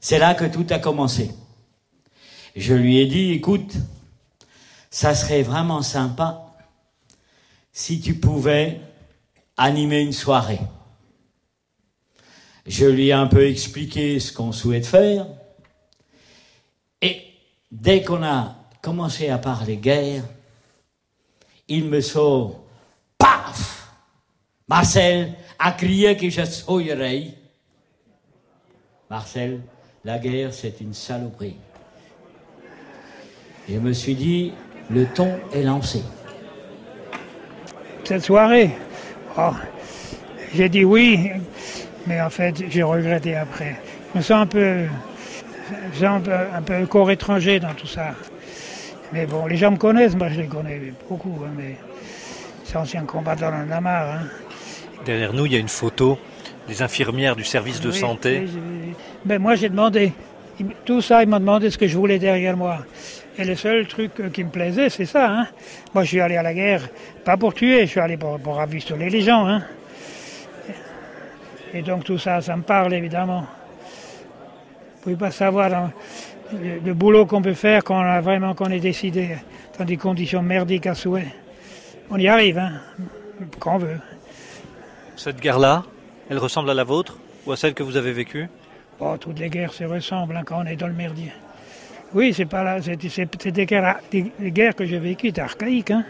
C'est 0.00 0.18
là 0.18 0.34
que 0.34 0.44
tout 0.44 0.66
a 0.70 0.78
commencé. 0.78 1.30
Je 2.54 2.74
lui 2.74 2.98
ai 2.98 3.06
dit, 3.06 3.32
écoute, 3.32 3.74
ça 4.90 5.14
serait 5.14 5.42
vraiment 5.42 5.82
sympa 5.82 6.54
si 7.72 8.00
tu 8.00 8.14
pouvais 8.14 8.80
animer 9.56 10.00
une 10.00 10.12
soirée. 10.12 10.60
Je 12.66 12.86
lui 12.86 13.08
ai 13.08 13.12
un 13.12 13.26
peu 13.26 13.46
expliqué 13.46 14.18
ce 14.20 14.32
qu'on 14.32 14.52
souhaite 14.52 14.86
faire. 14.86 15.26
Et 17.02 17.22
dès 17.70 18.02
qu'on 18.02 18.22
a 18.22 18.56
commencé 18.80 19.28
à 19.28 19.38
parler 19.38 19.76
guerre, 19.76 20.24
il 21.68 21.84
me 21.84 22.00
sort 22.00 22.65
Marcel 24.68 25.32
a 25.60 25.72
crié 25.72 26.16
que 26.16 26.28
je. 26.28 26.40
Marcel, 29.08 29.60
la 30.04 30.18
guerre, 30.18 30.52
c'est 30.52 30.80
une 30.80 30.92
saloperie. 30.92 31.56
Je 33.68 33.78
me 33.78 33.92
suis 33.92 34.16
dit, 34.16 34.52
le 34.90 35.06
ton 35.06 35.38
est 35.52 35.62
lancé. 35.62 36.02
Cette 38.02 38.24
soirée, 38.24 38.70
oh, 39.38 39.52
j'ai 40.52 40.68
dit 40.68 40.84
oui, 40.84 41.30
mais 42.06 42.20
en 42.20 42.30
fait, 42.30 42.68
j'ai 42.68 42.82
regretté 42.82 43.36
après. 43.36 43.76
Je 44.12 44.18
me 44.18 44.22
sens 44.22 44.42
un 44.42 44.46
peu, 44.46 44.86
un 46.54 46.62
peu, 46.62 46.86
corps 46.86 47.10
étranger 47.12 47.60
dans 47.60 47.74
tout 47.74 47.86
ça. 47.86 48.14
Mais 49.12 49.26
bon, 49.26 49.46
les 49.46 49.56
gens 49.56 49.70
me 49.70 49.76
connaissent, 49.76 50.16
moi 50.16 50.28
je 50.28 50.40
les 50.40 50.48
connais 50.48 50.92
beaucoup, 51.08 51.38
hein, 51.44 51.50
mais 51.56 51.76
c'est 52.64 52.76
ancien 52.76 53.04
combattant 53.04 53.52
en 53.52 53.70
a 53.70 53.80
marre. 53.80 54.10
Hein. 54.10 54.26
Derrière 55.06 55.32
nous, 55.32 55.46
il 55.46 55.52
y 55.52 55.56
a 55.56 55.60
une 55.60 55.68
photo 55.68 56.18
des 56.66 56.82
infirmières 56.82 57.36
du 57.36 57.44
service 57.44 57.80
de 57.80 57.90
Oui, 57.90 57.96
santé. 57.96 58.42
oui, 58.44 58.92
Ben, 59.24 59.40
moi 59.40 59.54
j'ai 59.54 59.68
demandé, 59.68 60.12
tout 60.84 61.00
ça, 61.00 61.22
ils 61.22 61.28
m'ont 61.28 61.38
demandé 61.38 61.70
ce 61.70 61.78
que 61.78 61.86
je 61.86 61.96
voulais 61.96 62.18
derrière 62.18 62.56
moi. 62.56 62.78
Et 63.38 63.44
le 63.44 63.54
seul 63.54 63.86
truc 63.86 64.10
euh, 64.18 64.30
qui 64.30 64.42
me 64.42 64.50
plaisait, 64.50 64.88
c'est 64.88 65.04
ça. 65.06 65.30
Hein. 65.30 65.46
Moi 65.94 66.02
je 66.02 66.08
suis 66.08 66.20
allé 66.20 66.36
à 66.36 66.42
la 66.42 66.52
guerre, 66.52 66.88
pas 67.24 67.36
pour 67.36 67.54
tuer, 67.54 67.82
je 67.82 67.90
suis 67.92 68.00
allé 68.00 68.16
pour, 68.16 68.40
pour 68.40 68.56
ravistoler 68.56 69.08
les 69.08 69.20
gens. 69.20 69.46
Hein. 69.46 69.62
Et 71.72 71.82
donc 71.82 72.02
tout 72.02 72.18
ça, 72.18 72.40
ça 72.40 72.56
me 72.56 72.62
parle 72.62 72.92
évidemment. 72.94 73.42
Vous 73.42 75.02
pouvez 75.02 75.16
pas 75.16 75.30
savoir 75.30 75.72
hein, 75.72 75.92
le, 76.52 76.80
le 76.84 76.94
boulot 76.94 77.26
qu'on 77.26 77.42
peut 77.42 77.54
faire 77.54 77.84
quand 77.84 77.96
on 78.00 78.04
a 78.04 78.20
vraiment 78.20 78.54
qu'on 78.54 78.70
est 78.72 78.80
décidé 78.80 79.36
dans 79.78 79.84
des 79.84 79.96
conditions 79.98 80.42
merdiques 80.42 80.86
à 80.88 80.96
souhait. 80.96 81.28
On 82.10 82.18
y 82.18 82.26
arrive, 82.26 82.58
hein, 82.58 82.72
quand 83.60 83.76
on 83.76 83.78
veut. 83.78 83.98
Cette 85.16 85.40
guerre-là, 85.40 85.82
elle 86.30 86.38
ressemble 86.38 86.70
à 86.70 86.74
la 86.74 86.84
vôtre 86.84 87.18
ou 87.46 87.52
à 87.52 87.56
celle 87.56 87.72
que 87.72 87.82
vous 87.82 87.96
avez 87.96 88.12
vécue? 88.12 88.48
Oh, 89.00 89.16
toutes 89.18 89.38
les 89.38 89.48
guerres 89.48 89.72
se 89.72 89.84
ressemblent 89.84 90.40
quand 90.44 90.62
on 90.62 90.66
est 90.66 90.76
dans 90.76 90.86
le 90.86 90.92
merdier. 90.92 91.32
Oui, 92.14 92.32
c'est 92.34 92.44
pas 92.44 92.62
là, 92.62 92.78
c'est 92.82 93.50
des 93.50 93.66
guerres, 93.66 94.74
que 94.76 94.84
j'ai 94.84 94.98
vécues, 94.98 95.32
c'est 95.34 95.40
archaïque, 95.40 95.90
hein. 95.90 96.04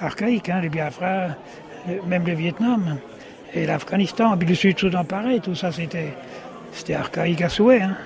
Archaïque, 0.00 0.50
hein, 0.50 0.60
les 0.60 0.68
Biafra, 0.68 1.28
même 2.06 2.26
le 2.26 2.34
Vietnam 2.34 2.98
et 3.54 3.66
l'Afghanistan, 3.66 4.36
le 4.36 4.54
Sud-Soudan 4.54 5.04
pareil, 5.04 5.40
tout 5.40 5.54
ça 5.54 5.72
c'était, 5.72 6.12
c'était 6.72 6.94
archaïque 6.94 7.40
à 7.42 7.48
souhait. 7.48 7.80
Hein. 7.80 7.96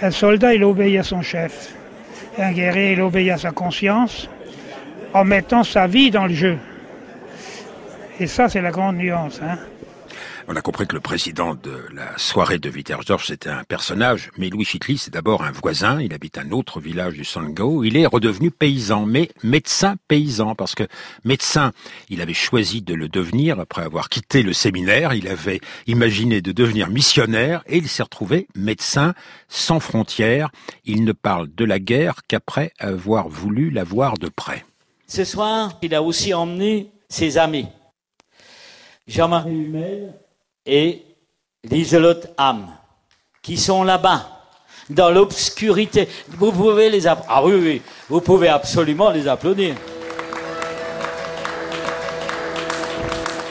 Un 0.00 0.10
soldat, 0.10 0.54
il 0.54 0.62
obéit 0.62 1.00
à 1.00 1.02
son 1.02 1.22
chef. 1.22 1.74
Un 2.38 2.52
guerrier, 2.52 2.92
il 2.92 3.00
obéit 3.00 3.32
à 3.32 3.38
sa 3.38 3.50
conscience 3.50 4.28
en 5.12 5.24
mettant 5.24 5.64
sa 5.64 5.86
vie 5.86 6.10
dans 6.10 6.26
le 6.26 6.34
jeu. 6.34 6.58
Et 8.20 8.26
ça, 8.26 8.48
c'est 8.48 8.60
la 8.60 8.70
grande 8.70 8.96
nuance. 8.96 9.40
Hein. 9.42 9.58
On 10.46 10.54
a 10.56 10.60
compris 10.60 10.86
que 10.86 10.94
le 10.94 11.00
président 11.00 11.54
de 11.54 11.86
la 11.94 12.16
soirée 12.18 12.58
de 12.58 12.68
Wittersdorf, 12.68 13.24
c'était 13.24 13.48
un 13.48 13.64
personnage, 13.64 14.30
mais 14.36 14.50
Louis 14.50 14.66
Chitli, 14.66 14.98
c'est 14.98 15.12
d'abord 15.12 15.42
un 15.42 15.50
voisin, 15.50 16.02
il 16.02 16.12
habite 16.12 16.36
un 16.36 16.50
autre 16.50 16.80
village 16.80 17.14
du 17.14 17.24
Sangao, 17.24 17.82
il 17.82 17.96
est 17.96 18.06
redevenu 18.06 18.50
paysan, 18.50 19.06
mais 19.06 19.30
médecin 19.42 19.96
paysan, 20.06 20.54
parce 20.54 20.74
que 20.74 20.84
médecin, 21.24 21.72
il 22.10 22.20
avait 22.20 22.34
choisi 22.34 22.82
de 22.82 22.92
le 22.92 23.08
devenir 23.08 23.58
après 23.58 23.82
avoir 23.82 24.10
quitté 24.10 24.42
le 24.42 24.52
séminaire, 24.52 25.14
il 25.14 25.28
avait 25.28 25.60
imaginé 25.86 26.42
de 26.42 26.52
devenir 26.52 26.90
missionnaire, 26.90 27.64
et 27.66 27.78
il 27.78 27.88
s'est 27.88 28.02
retrouvé 28.02 28.46
médecin 28.54 29.14
sans 29.48 29.80
frontières, 29.80 30.50
il 30.84 31.04
ne 31.04 31.12
parle 31.12 31.48
de 31.54 31.64
la 31.64 31.78
guerre 31.78 32.20
qu'après 32.28 32.72
avoir 32.78 33.28
voulu 33.28 33.70
la 33.70 33.82
voir 33.82 34.18
de 34.18 34.28
près. 34.28 34.66
Ce 35.06 35.24
soir, 35.24 35.78
il 35.80 35.94
a 35.94 36.02
aussi 36.02 36.34
emmené 36.34 36.90
ses 37.08 37.38
amis, 37.38 37.66
Jean-Marie 39.06 39.54
Humel 39.54 40.14
et 40.64 41.02
Liselotte 41.62 42.32
Ham, 42.38 42.68
qui 43.42 43.58
sont 43.58 43.82
là-bas, 43.82 44.30
dans 44.90 45.10
l'obscurité. 45.10 46.08
Vous 46.28 46.52
pouvez 46.52 46.90
les 46.90 47.06
applaudir. 47.06 47.32
Ah 47.34 47.44
oui, 47.44 47.54
oui, 47.54 47.82
vous 48.08 48.20
pouvez 48.20 48.48
absolument 48.48 49.10
les 49.10 49.28
applaudir. 49.28 49.74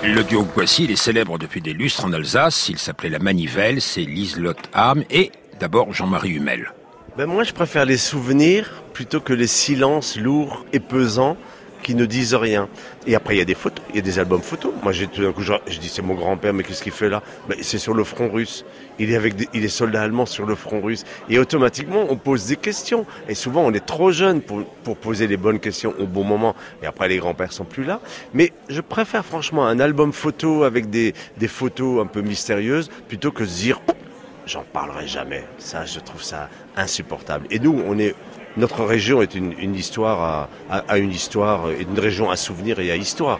Le 0.03 0.23
duo 0.23 0.43
Boissy, 0.43 0.83
il 0.85 0.91
est 0.91 0.95
célèbre 0.95 1.37
depuis 1.37 1.61
des 1.61 1.73
lustres 1.73 2.03
en 2.03 2.13
Alsace. 2.13 2.67
Il 2.69 2.77
s'appelait 2.77 3.09
La 3.09 3.19
Manivelle, 3.19 3.81
c'est 3.81 4.01
Liselotte 4.01 4.69
Ham 4.73 5.03
et 5.09 5.31
d'abord 5.59 5.93
Jean-Marie 5.93 6.31
Humel. 6.31 6.73
Ben 7.15 7.27
moi, 7.27 7.43
je 7.43 7.53
préfère 7.53 7.85
les 7.85 7.97
souvenirs 7.97 8.83
plutôt 8.91 9.21
que 9.21 9.33
les 9.33 9.47
silences 9.47 10.17
lourds 10.17 10.65
et 10.73 10.79
pesants 10.79 11.37
qui 11.83 11.93
ne 11.93 12.05
disent 12.05 12.33
rien. 12.33 12.67
Et 13.05 13.15
après, 13.15 13.35
il 13.35 13.39
y 13.39 13.41
a 13.41 13.45
des 13.45 13.53
photos, 13.53 13.83
il 13.89 13.97
y 13.97 13.99
a 13.99 14.01
des 14.01 14.17
albums 14.17 14.41
photos. 14.41 14.73
Moi, 14.81 14.91
j'ai 14.91 15.07
tout 15.07 15.21
d'un 15.21 15.31
coup, 15.31 15.41
je, 15.41 15.79
dis, 15.79 15.89
c'est 15.89 16.01
mon 16.01 16.15
grand-père, 16.15 16.53
mais 16.53 16.63
qu'est-ce 16.63 16.81
qu'il 16.81 16.91
fait 16.91 17.09
là? 17.09 17.21
Ben, 17.47 17.57
C'est 17.61 17.77
sur 17.77 17.93
le 17.93 18.03
front 18.03 18.29
russe. 18.29 18.65
Il 18.99 19.11
est 19.11 19.15
avec 19.15 19.35
il 19.53 19.63
est 19.63 19.69
soldat 19.69 20.01
allemand 20.01 20.25
sur 20.25 20.45
le 20.45 20.55
front 20.55 20.81
russe. 20.81 21.03
Et 21.29 21.37
automatiquement, 21.37 22.05
on 22.09 22.15
pose 22.15 22.47
des 22.47 22.55
questions. 22.55 23.05
Et 23.27 23.35
souvent, 23.35 23.61
on 23.61 23.73
est 23.73 23.85
trop 23.85 24.11
jeune 24.11 24.41
pour, 24.41 24.63
pour 24.83 24.97
poser 24.97 25.27
les 25.27 25.37
bonnes 25.37 25.59
questions 25.59 25.93
au 25.99 26.07
bon 26.07 26.23
moment. 26.23 26.55
Et 26.81 26.85
après, 26.85 27.07
les 27.07 27.17
grands-pères 27.17 27.53
sont 27.53 27.65
plus 27.65 27.83
là. 27.83 27.99
Mais 28.33 28.53
je 28.69 28.81
préfère 28.81 29.25
franchement 29.25 29.65
un 29.67 29.79
album 29.79 30.13
photo 30.13 30.63
avec 30.63 30.89
des, 30.89 31.13
des 31.37 31.47
photos 31.47 32.01
un 32.01 32.07
peu 32.07 32.21
mystérieuses 32.21 32.89
plutôt 33.07 33.31
que 33.31 33.45
se 33.45 33.55
dire, 33.57 33.81
j'en 34.45 34.63
parlerai 34.63 35.07
jamais. 35.07 35.43
Ça, 35.57 35.85
je 35.85 35.99
trouve 35.99 36.23
ça 36.23 36.49
insupportable. 36.75 37.47
Et 37.51 37.59
nous, 37.59 37.81
on 37.85 37.97
est, 37.97 38.15
notre 38.57 38.83
région 38.83 39.21
est 39.21 39.35
une, 39.35 39.75
histoire 39.75 40.49
à, 40.69 40.97
une 40.97 41.11
histoire, 41.11 41.69
et 41.71 41.81
une 41.81 41.99
région 41.99 42.29
à 42.29 42.35
souvenir 42.35 42.79
et 42.79 42.91
à 42.91 42.95
histoire. 42.95 43.39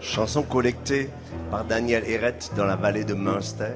Chanson 0.00 0.42
collectée 0.42 1.10
par 1.50 1.64
Daniel 1.64 2.04
Heret 2.08 2.38
dans 2.56 2.64
la 2.64 2.76
vallée 2.76 3.04
de 3.04 3.14
Münster. 3.14 3.74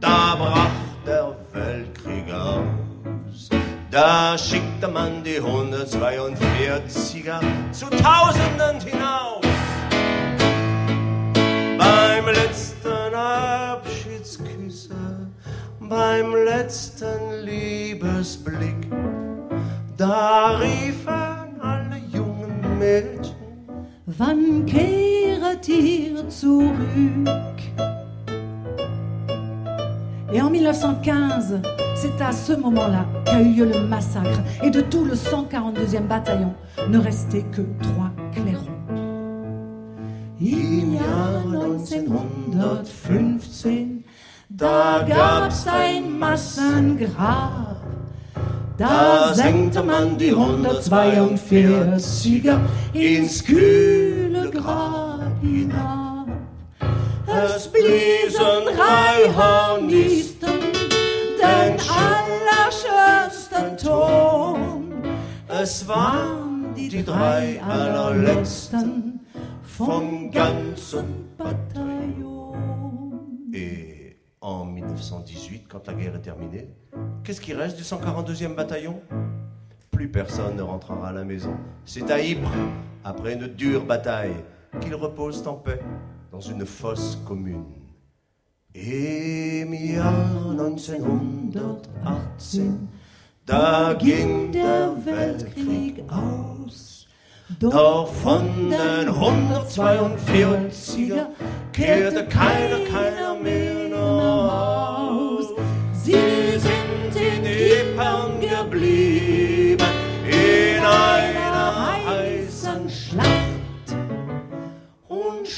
da 0.00 0.36
brach 0.38 0.70
der 1.04 1.34
Weltkrieg 1.52 2.32
aus. 2.32 3.48
Da 3.90 4.38
schickte 4.38 4.86
man 4.86 5.24
die 5.24 5.40
142er 5.40 7.40
zu 7.72 7.86
Tausenden 7.90 8.80
hinaus. 8.86 9.44
Beim 11.76 12.26
letzten 12.26 12.73
beim 15.94 16.34
letzten 16.34 17.44
Liebesblick, 17.44 18.90
da 19.96 20.56
riefen 20.58 21.60
alle 21.60 22.00
jungen 22.12 22.78
Mädchen. 22.80 23.36
Wann 24.06 24.66
kehret 24.66 25.68
ihr 25.68 26.28
zurück? 26.28 27.60
Et 30.32 30.42
en 30.42 30.50
1915, 30.50 31.60
c'est 31.94 32.20
à 32.20 32.32
ce 32.32 32.54
moment-là 32.54 33.06
qu'a 33.24 33.40
eu 33.40 33.54
lieu 33.54 33.66
le 33.66 33.86
massacre. 33.86 34.40
Et 34.64 34.70
de 34.70 34.80
tout 34.80 35.04
le 35.04 35.14
142e 35.14 36.08
bataillon, 36.08 36.54
ne 36.88 36.98
restait 36.98 37.44
que 37.52 37.62
trois 37.80 38.10
clairons. 38.32 38.66
Im 40.40 40.98
Jahr 40.98 41.46
1915, 41.46 43.93
da 44.56 45.04
gab's 45.08 45.66
ein 45.66 46.16
Massengrab. 46.18 47.76
Da 48.76 49.32
senkte 49.34 49.82
man 49.82 50.18
die 50.18 50.32
142er 50.32 52.58
ins 52.92 53.44
kühle 53.44 54.50
Grab 54.50 55.40
hinab. 55.40 56.26
Es 57.26 57.68
bliesen 57.68 58.66
drei 58.76 59.32
Hornisten 59.36 60.60
den 61.40 61.76
allerschönsten 62.04 63.76
Ton. 63.76 64.92
Es 65.48 65.86
waren 65.88 66.74
die 66.76 67.04
drei 67.04 67.60
allerletzten 67.62 69.20
vom 69.62 70.30
ganzen 70.30 71.28
Bataillon. 71.36 72.43
Et 74.84 74.86
en 74.86 74.92
1918, 74.92 75.64
quand 75.68 75.86
la 75.86 75.94
guerre 75.94 76.16
est 76.16 76.20
terminée, 76.20 76.68
qu'est-ce 77.22 77.40
qui 77.40 77.54
reste 77.54 77.76
du 77.76 77.82
142e 77.82 78.54
bataillon? 78.54 79.00
Plus 79.90 80.08
personne 80.08 80.56
ne 80.56 80.62
rentrera 80.62 81.08
à 81.08 81.12
la 81.12 81.24
maison. 81.24 81.56
C'est 81.84 82.10
à 82.10 82.20
Ypres, 82.20 82.50
après 83.02 83.34
une 83.34 83.46
dure 83.46 83.84
bataille, 83.84 84.34
qu'ils 84.80 84.94
reposent 84.94 85.46
en 85.46 85.54
paix 85.54 85.80
dans 86.30 86.40
une 86.40 86.66
fosse 86.66 87.18
commune. 87.26 87.64
Im 88.76 89.72
Jahr 89.72 90.50
1918, 90.50 92.88
da 93.46 93.94
ging 93.94 94.50
der 94.50 94.90
Weltkrieg 95.04 96.02
aus. 96.10 97.06
Doch 97.60 98.08
von 98.08 98.70
den 98.70 99.08
142er 99.08 101.26
kehrte 101.72 102.26
keiner, 102.26 102.80
keiner 102.90 103.36
mehr 103.40 103.83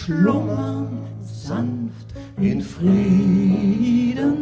schlummern 0.06 0.88
sanft 1.20 2.14
in 2.38 2.60
Frieden 2.62 4.36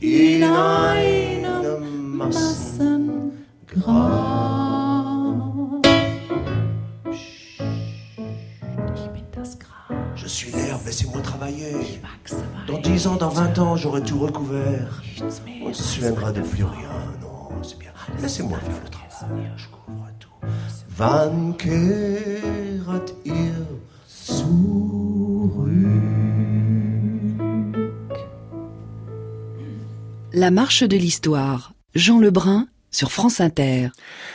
in 0.00 0.42
einem 0.42 2.18
Massengrab. 2.18 3.30
Je 10.16 10.28
suis 10.28 10.52
l'herbe, 10.52 10.84
laissez-moi 10.84 11.22
travailler. 11.22 11.72
Dans 12.66 12.78
10 12.78 13.06
ans, 13.06 13.16
dans 13.16 13.30
20 13.30 13.58
ans, 13.58 13.76
j'aurai 13.76 14.02
tout 14.02 14.18
recouvert. 14.18 15.02
On 15.62 15.68
ne 15.68 15.72
se 15.72 15.82
souviendra 15.82 16.30
de 16.30 16.42
plus 16.42 16.64
rien. 16.64 16.90
Non, 17.22 17.48
c'est 17.62 17.78
bien. 17.78 17.92
Laissez-moi 18.20 18.58
faire 18.58 18.82
le 18.84 18.90
travail. 18.90 19.50
Je 19.56 19.66
couvre 19.68 20.10
tout. 20.18 20.28
Wann 20.98 21.54
La 30.40 30.50
marche 30.50 30.84
de 30.84 30.96
l'histoire. 30.96 31.74
Jean 31.94 32.18
Lebrun 32.18 32.66
sur 32.90 33.12
France 33.12 33.42
Inter. 33.42 33.90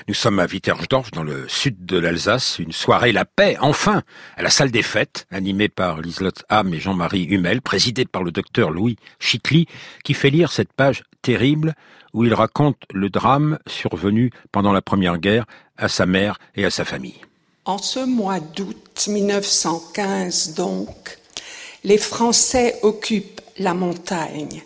Nous 0.07 0.13
sommes 0.13 0.39
à 0.39 0.45
Wittersdorf, 0.45 1.09
dans 1.09 1.23
le 1.23 1.47
sud 1.47 1.83
de 1.83 1.97
l'Alsace, 1.97 2.59
une 2.59 2.73
soirée 2.73 3.11
La 3.11 3.25
Paix, 3.25 3.57
enfin, 3.59 4.03
à 4.37 4.43
la 4.43 4.51
salle 4.51 4.69
des 4.69 4.83
fêtes, 4.83 5.25
animée 5.31 5.67
par 5.67 6.01
Liselotte 6.01 6.43
Ham 6.49 6.71
et 6.75 6.79
Jean-Marie 6.79 7.25
Hummel, 7.31 7.59
présidée 7.63 8.05
par 8.05 8.21
le 8.21 8.29
docteur 8.31 8.69
Louis 8.69 8.97
Chicly, 9.19 9.65
qui 10.03 10.13
fait 10.13 10.29
lire 10.29 10.51
cette 10.51 10.71
page 10.73 11.01
terrible 11.23 11.73
où 12.13 12.23
il 12.23 12.35
raconte 12.35 12.77
le 12.93 13.09
drame 13.09 13.57
survenu 13.65 14.29
pendant 14.51 14.73
la 14.73 14.83
Première 14.83 15.17
Guerre 15.17 15.47
à 15.75 15.87
sa 15.87 16.05
mère 16.05 16.37
et 16.55 16.65
à 16.65 16.69
sa 16.69 16.85
famille. 16.85 17.19
En 17.65 17.79
ce 17.79 18.05
mois 18.05 18.39
d'août 18.39 19.07
1915, 19.07 20.53
donc, 20.53 21.17
les 21.83 21.97
Français 21.97 22.77
occupent 22.83 23.41
la 23.57 23.73
montagne. 23.73 24.61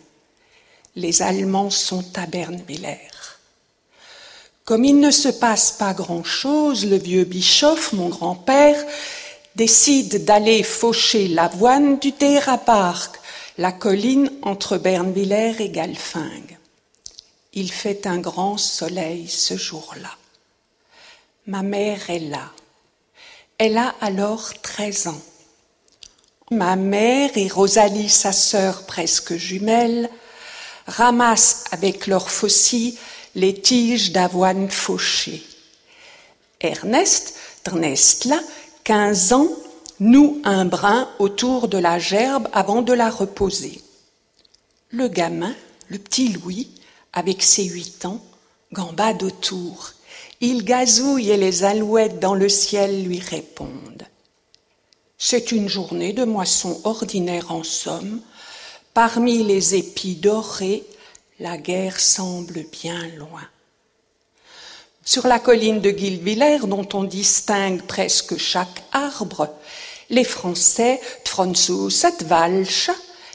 Les 1.00 1.22
Allemands 1.22 1.70
sont 1.70 2.04
à 2.18 2.26
Bernwiller. 2.26 3.08
Comme 4.66 4.84
il 4.84 5.00
ne 5.00 5.12
se 5.12 5.30
passe 5.30 5.72
pas 5.72 5.94
grand-chose, 5.94 6.86
le 6.86 6.98
vieux 6.98 7.24
Bischoff, 7.24 7.94
mon 7.94 8.10
grand-père, 8.10 8.76
décide 9.56 10.26
d'aller 10.26 10.62
faucher 10.62 11.30
l'avoine 11.30 12.00
du 12.00 12.12
Dérapark, 12.12 13.18
la 13.58 13.72
colline 13.72 14.30
entre 14.42 14.78
Bernwiller 14.78 15.54
et 15.60 15.70
Galfing. 15.70 16.58
Il 17.54 17.72
fait 17.72 18.06
un 18.06 18.18
grand 18.18 18.58
soleil 18.58 19.30
ce 19.30 19.56
jour-là. 19.56 20.18
Ma 21.48 21.62
mère 21.62 22.10
est 22.10 22.20
là. 22.20 22.52
Elle 23.58 23.78
a 23.78 23.96
alors 24.02 24.52
13 24.62 25.08
ans. 25.08 25.22
Ma 26.52 26.76
mère 26.76 27.30
et 27.36 27.48
Rosalie, 27.48 28.10
sa 28.10 28.34
sœur 28.34 28.86
presque 28.86 29.36
jumelle, 29.38 30.10
ramassent 30.90 31.66
avec 31.72 32.08
leurs 32.08 32.30
faucilles 32.30 32.98
les 33.36 33.54
tiges 33.54 34.12
d'avoine 34.12 34.70
fauchées. 34.70 35.44
Ernest, 36.62 37.36
Ernest 37.66 38.26
là, 38.26 38.40
15 38.84 39.34
ans, 39.34 39.50
noue 40.00 40.42
un 40.44 40.66
brin 40.66 41.10
autour 41.20 41.68
de 41.68 41.78
la 41.78 42.00
gerbe 42.00 42.48
avant 42.54 42.82
de 42.82 42.94
la 42.94 43.10
reposer. 43.10 43.82
Le 44.90 45.08
gamin, 45.08 45.54
le 45.88 46.00
petit 46.00 46.30
Louis, 46.30 46.70
avec 47.14 47.44
ses 47.44 47.66
huit 47.66 48.06
ans, 48.06 48.22
gambade 48.74 49.24
autour. 49.24 49.94
Il 50.42 50.64
gazouille 50.64 51.32
et 51.32 51.38
les 51.38 51.64
alouettes 51.64 52.20
dans 52.20 52.34
le 52.34 52.50
ciel 52.50 53.04
lui 53.04 53.20
répondent. 53.20 54.08
C'est 55.18 55.52
une 55.52 55.68
journée 55.68 56.14
de 56.14 56.24
moisson 56.24 56.80
ordinaire 56.86 57.52
en 57.52 57.64
somme. 57.64 58.22
Parmi 58.94 59.44
les 59.44 59.76
épis 59.76 60.16
dorés, 60.16 60.84
la 61.40 61.58
guerre 61.58 62.00
semble 62.00 62.66
bien 62.72 63.08
loin. 63.18 63.48
Sur 65.06 65.28
la 65.28 65.40
colline 65.40 65.80
de 65.80 65.92
Guilvillers, 65.92 66.68
dont 66.68 66.88
on 66.94 67.04
distingue 67.04 67.82
presque 67.84 68.38
chaque 68.38 68.84
arbre, 68.92 69.50
les 70.10 70.24
Français, 70.24 71.00
Franzus 71.26 72.04
Walsch, 72.30 72.92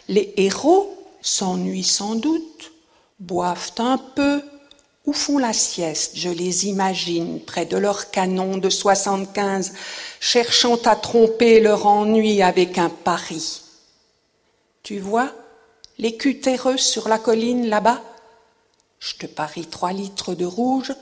les 0.09 0.35
héros, 0.37 0.95
s'ennuient 1.23 1.83
sans 1.83 2.17
doute, 2.17 2.73
boivent 3.19 3.73
un 3.79 3.99
peu 3.99 4.43
ou 5.07 5.13
font 5.13 5.39
la 5.39 5.53
sieste, 5.53 6.13
je 6.15 6.31
les 6.31 6.67
imagine, 6.67 7.41
près 7.41 7.67
de 7.67 7.77
leur 7.77 8.11
canon 8.11 8.57
de 8.57 8.71
75, 8.71 9.73
cherchant 10.19 10.77
à 10.85 10.97
tromper 10.97 11.61
leur 11.61 11.87
ennui 11.87 12.43
avec 12.43 12.79
un 12.79 12.89
pari. 12.89 13.63
Tu 14.83 14.99
vois, 14.99 15.33
les 15.99 16.17
cutéreux 16.17 16.77
sur 16.77 17.09
la 17.09 17.19
colline 17.19 17.69
là-bas 17.69 18.03
Je 18.99 19.15
te 19.15 19.27
parie 19.27 19.67
trois 19.67 19.93
litres 19.93 20.35
de 20.35 20.45
rouge 20.45 20.93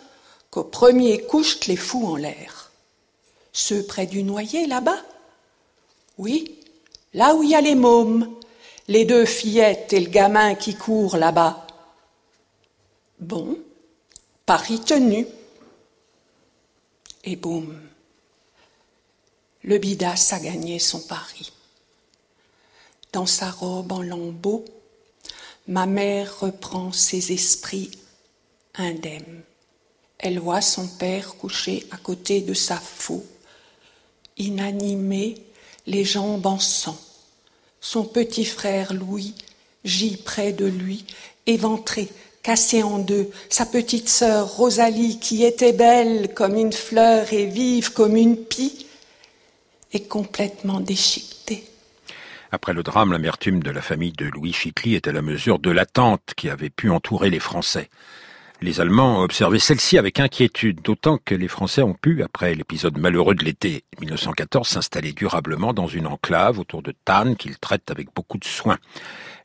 qu'au 0.51 0.65
premier 0.65 1.23
coup 1.23 1.43
je 1.43 1.57
les 1.67 1.77
fous 1.77 2.07
en 2.07 2.17
l'air. 2.17 2.71
Ceux 3.53 3.85
près 3.85 4.07
du 4.07 4.23
noyer 4.23 4.67
là-bas 4.67 5.03
Oui, 6.19 6.59
là 7.15 7.35
où 7.35 7.43
il 7.43 7.51
y 7.51 7.55
a 7.55 7.61
les 7.61 7.75
mômes, 7.75 8.35
les 8.89 9.05
deux 9.05 9.25
fillettes 9.25 9.93
et 9.93 10.01
le 10.01 10.11
gamin 10.11 10.55
qui 10.55 10.75
court 10.75 11.17
là-bas. 11.17 11.67
Bon, 13.19 13.59
pari 14.47 14.81
tenu. 14.81 15.27
Et 17.25 17.37
boum, 17.37 17.81
le 19.63 19.79
bidas 19.79 20.33
a 20.33 20.41
gagné 20.41 20.79
son 20.81 21.01
pari. 21.01 21.53
Dans 23.13 23.27
sa 23.27 23.51
robe 23.51 23.93
en 23.93 24.03
lambeaux, 24.03 24.65
ma 25.69 25.87
mère 25.87 26.41
reprend 26.41 26.93
ses 26.93 27.33
esprits 27.33 27.91
indemnes. 28.75 29.43
Elle 30.19 30.39
voit 30.39 30.61
son 30.61 30.87
père 30.87 31.35
couché 31.37 31.87
à 31.91 31.97
côté 31.97 32.41
de 32.41 32.55
sa 32.55 32.77
faux, 32.77 33.25
inanimé, 34.39 35.37
les 35.87 36.05
jambes 36.05 36.47
en 36.47 36.59
sang. 36.59 36.99
Son 37.81 38.05
petit 38.05 38.45
frère 38.45 38.93
Louis 38.95 39.35
gît 39.85 40.17
près 40.17 40.53
de 40.53 40.67
lui, 40.67 41.05
éventré, 41.47 42.09
cassé 42.43 42.83
en 42.83 42.99
deux. 42.99 43.31
Sa 43.49 43.67
petite 43.67 44.09
sœur 44.09 44.57
Rosalie, 44.57 45.19
qui 45.19 45.45
était 45.45 45.73
belle 45.73 46.33
comme 46.35 46.57
une 46.57 46.73
fleur 46.73 47.33
et 47.33 47.47
vive 47.47 47.93
comme 47.93 48.17
une 48.17 48.37
pie, 48.37 48.87
est 49.93 50.09
complètement 50.09 50.81
déchiquetée. 50.81 51.72
Après 52.55 52.75
le 52.75 52.83
drame, 52.83 53.13
l'amertume 53.13 53.63
de 53.63 53.71
la 53.71 53.81
famille 53.81 54.13
de 54.13 54.27
Louis 54.27 54.53
Chicly 54.53 54.95
est 54.95 55.09
à 55.09 55.13
la 55.13 55.23
mesure 55.23 55.59
de 55.59 55.71
l'attente 55.71 56.35
qui 56.37 56.51
avait 56.51 56.69
pu 56.69 56.91
entourer 56.91 57.31
les 57.31 57.39
Français. 57.39 57.89
Les 58.61 58.79
Allemands 58.79 59.23
observaient 59.23 59.59
celle-ci 59.59 59.97
avec 59.97 60.21
inquiétude, 60.21 60.83
d'autant 60.83 61.17
que 61.17 61.35
les 61.35 61.49
Français 61.49 61.81
ont 61.81 61.95
pu, 61.95 62.23
après 62.23 62.55
l'épisode 62.55 62.99
malheureux 62.99 63.35
de 63.35 63.43
l'été 63.43 63.85
1914, 64.01 64.69
s'installer 64.69 65.15
durablement 65.15 65.73
dans 65.73 65.87
une 65.87 66.07
enclave 66.07 66.59
autour 66.59 66.83
de 66.83 66.93
Tannes 67.07 67.37
qu'ils 67.37 67.59
traitent 67.59 67.91
avec 67.91 68.09
beaucoup 68.15 68.37
de 68.37 68.45
soin. 68.45 68.77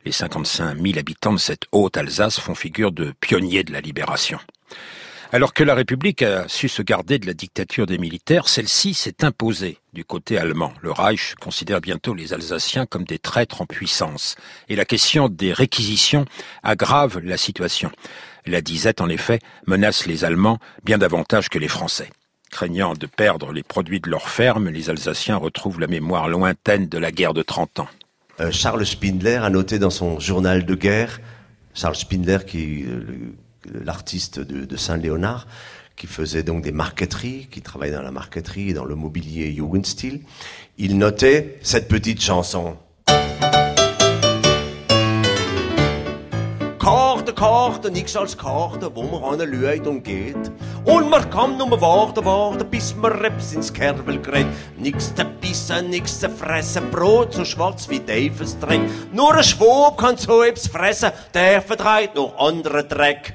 Les 0.04 0.12
55 0.12 0.78
000 0.78 0.98
habitants 0.98 1.32
de 1.32 1.38
cette 1.38 1.64
haute 1.72 1.96
Alsace 1.96 2.38
font 2.38 2.54
figure 2.54 2.92
de 2.92 3.14
pionniers 3.20 3.64
de 3.64 3.72
la 3.72 3.80
libération. 3.80 4.38
Alors 5.30 5.52
que 5.52 5.62
la 5.62 5.74
République 5.74 6.22
a 6.22 6.48
su 6.48 6.68
se 6.70 6.80
garder 6.80 7.18
de 7.18 7.26
la 7.26 7.34
dictature 7.34 7.84
des 7.84 7.98
militaires, 7.98 8.48
celle-ci 8.48 8.94
s'est 8.94 9.22
imposée 9.24 9.76
du 9.92 10.02
côté 10.02 10.38
allemand. 10.38 10.72
Le 10.80 10.90
Reich 10.90 11.34
considère 11.38 11.82
bientôt 11.82 12.14
les 12.14 12.32
Alsaciens 12.32 12.86
comme 12.86 13.04
des 13.04 13.18
traîtres 13.18 13.60
en 13.60 13.66
puissance. 13.66 14.36
Et 14.70 14.76
la 14.76 14.86
question 14.86 15.28
des 15.28 15.52
réquisitions 15.52 16.24
aggrave 16.62 17.18
la 17.22 17.36
situation. 17.36 17.90
La 18.46 18.62
disette, 18.62 19.02
en 19.02 19.10
effet, 19.10 19.40
menace 19.66 20.06
les 20.06 20.24
Allemands 20.24 20.58
bien 20.82 20.96
davantage 20.96 21.50
que 21.50 21.58
les 21.58 21.68
Français. 21.68 22.08
Craignant 22.50 22.94
de 22.94 23.04
perdre 23.04 23.52
les 23.52 23.62
produits 23.62 24.00
de 24.00 24.08
leurs 24.08 24.30
fermes, 24.30 24.70
les 24.70 24.88
Alsaciens 24.88 25.36
retrouvent 25.36 25.78
la 25.80 25.88
mémoire 25.88 26.28
lointaine 26.30 26.88
de 26.88 26.96
la 26.96 27.12
guerre 27.12 27.34
de 27.34 27.42
Trente 27.42 27.80
ans. 27.80 27.88
Euh, 28.40 28.50
Charles 28.50 28.86
Spindler 28.86 29.34
a 29.42 29.50
noté 29.50 29.78
dans 29.78 29.90
son 29.90 30.18
journal 30.20 30.64
de 30.64 30.74
guerre, 30.74 31.20
Charles 31.74 31.96
Spindler 31.96 32.38
qui 32.46 32.84
le- 32.84 33.34
l'artiste 33.72 34.40
de, 34.40 34.64
de 34.64 34.76
Saint-Léonard, 34.76 35.46
qui 35.96 36.06
faisait 36.06 36.42
donc 36.42 36.62
des 36.62 36.72
marqueteries, 36.72 37.48
qui 37.50 37.60
travaillait 37.60 37.96
dans 37.96 38.02
la 38.02 38.12
marqueterie 38.12 38.70
et 38.70 38.72
dans 38.72 38.84
le 38.84 38.94
mobilier 38.94 39.52
Jugendstil, 39.52 40.22
il 40.78 40.96
notait 40.96 41.58
cette 41.62 41.88
petite 41.88 42.22
chanson. 42.22 42.76
Karte, 46.88 47.34
Karte, 47.34 47.90
nichts 47.90 48.16
als 48.16 48.38
Karte, 48.38 48.90
wo 48.94 49.02
man 49.02 49.38
an 49.38 49.50
Leute 49.50 49.90
und 49.90 50.04
geht. 50.04 50.50
Und 50.86 51.10
man 51.10 51.28
kann 51.28 51.58
nur 51.58 51.78
warten, 51.82 52.24
warten, 52.24 52.66
bis 52.70 52.94
man 52.96 53.12
Reps 53.12 53.52
ins 53.52 53.70
Kervel 53.70 54.18
gerät. 54.22 54.46
Nix 54.78 55.14
zu 55.14 55.24
bissen, 55.38 55.90
nix 55.90 56.18
zu 56.18 56.30
fressen, 56.30 56.90
Brot 56.90 57.34
so 57.34 57.44
schwarz 57.44 57.90
wie 57.90 58.00
Davis 58.00 58.58
Dreck. 58.58 58.80
Nur 59.12 59.34
ein 59.34 59.44
Schwab 59.44 59.98
kann 59.98 60.16
so 60.16 60.42
etwas 60.42 60.68
fressen, 60.68 61.10
der 61.34 61.60
vertreibt 61.60 62.14
noch 62.14 62.38
anderen 62.38 62.88
Dreck. 62.88 63.34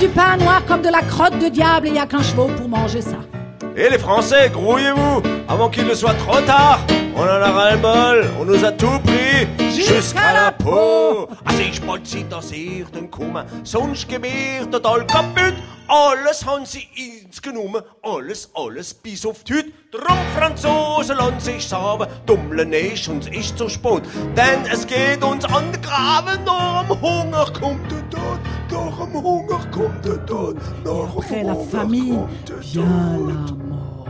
Du 0.00 0.08
pain 0.08 0.38
noir 0.38 0.64
comme 0.66 0.80
de 0.80 0.88
la 0.88 1.02
crotte 1.02 1.38
de 1.38 1.48
diable 1.50 1.88
et 1.88 1.90
il 1.90 1.92
n'y 1.92 1.98
a 1.98 2.06
qu'un 2.06 2.22
chevaux 2.22 2.48
pour 2.56 2.66
manger 2.66 3.02
ça. 3.02 3.18
Et 3.76 3.90
les 3.90 3.98
Français, 3.98 4.48
grouillez-vous, 4.50 5.22
avant 5.46 5.68
qu'il 5.68 5.86
ne 5.86 5.92
soit 5.92 6.14
trop 6.14 6.40
tard. 6.40 6.80
On 7.14 7.20
en 7.20 7.26
a 7.26 7.50
ras-le-bol, 7.50 8.24
on 8.40 8.46
nous 8.46 8.64
a 8.64 8.72
tout 8.72 8.98
pris, 9.04 9.46
jusqu'à 9.70 10.32
la 10.32 10.52
peau. 10.52 11.28
Also 11.44 11.60
ich 11.60 11.86
wollte 11.86 12.06
sie, 12.06 12.24
ihr 12.78 12.86
dann 12.90 13.10
kommen, 13.10 13.44
sonst 13.62 14.10
wir 14.10 14.70
total 14.70 15.06
kaputt. 15.06 15.54
Alles 15.86 16.46
haben 16.46 16.64
sie 16.64 16.88
ins 16.94 17.42
genommen, 17.42 17.82
alles, 18.02 18.48
alles 18.54 18.94
bis 18.94 19.26
auf 19.26 19.44
die 19.44 19.54
Hütte. 19.54 19.72
Drum 19.90 20.18
Franzosen 20.38 21.16
lassen 21.16 21.40
sich 21.40 21.68
sagen, 21.68 22.06
dummeln 22.24 22.72
ist 22.72 23.08
uns 23.08 23.26
ist 23.26 23.58
zu 23.58 23.68
spät. 23.68 24.02
Denn 24.36 24.64
es 24.72 24.86
geht 24.86 25.22
uns 25.22 25.44
an 25.44 25.72
den 25.72 25.82
Graben, 25.82 26.42
nach 26.44 26.86
dem 26.86 27.00
Hunger 27.02 27.44
kommt 27.60 27.90
der 27.90 28.08
Tod, 28.08 28.38
Après 31.16 31.42
la 31.42 31.54
der 31.54 31.86
vient 32.60 32.84
la 33.26 33.52
mort. 33.66 34.06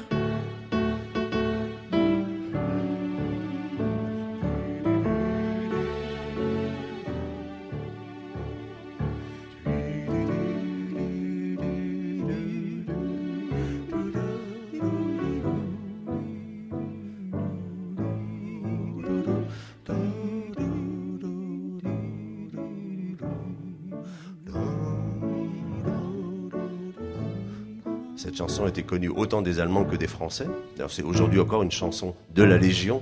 Cette 28.37 28.49
chanson 28.49 28.67
était 28.67 28.83
connue 28.83 29.09
autant 29.09 29.41
des 29.41 29.59
Allemands 29.59 29.83
que 29.83 29.95
des 29.95 30.05
Français. 30.05 30.45
C'est 30.89 31.01
aujourd'hui 31.01 31.39
encore 31.39 31.63
une 31.63 31.71
chanson 31.71 32.13
de 32.35 32.43
la 32.43 32.59
Légion. 32.59 33.01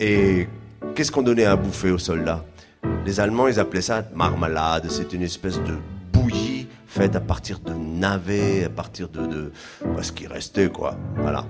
Et 0.00 0.48
qu'est-ce 0.94 1.12
qu'on 1.12 1.20
donnait 1.20 1.44
à 1.44 1.54
bouffer 1.54 1.90
aux 1.90 1.98
soldats? 1.98 2.42
Les 3.04 3.20
Allemands, 3.20 3.46
ils 3.46 3.60
appelaient 3.60 3.82
ça 3.82 4.02
marmalade. 4.14 4.86
C'est 4.88 5.12
une 5.12 5.20
espèce 5.20 5.58
de 5.58 5.76
bouillie 6.10 6.68
faite 6.86 7.16
à 7.16 7.20
partir 7.20 7.58
de 7.58 7.74
navets, 7.74 8.64
à 8.64 8.70
partir 8.70 9.10
de, 9.10 9.26
de 9.26 9.52
bah, 9.94 10.02
ce 10.02 10.12
qui 10.12 10.26
restait, 10.26 10.70
quoi. 10.70 10.96
Voilà. 11.16 11.44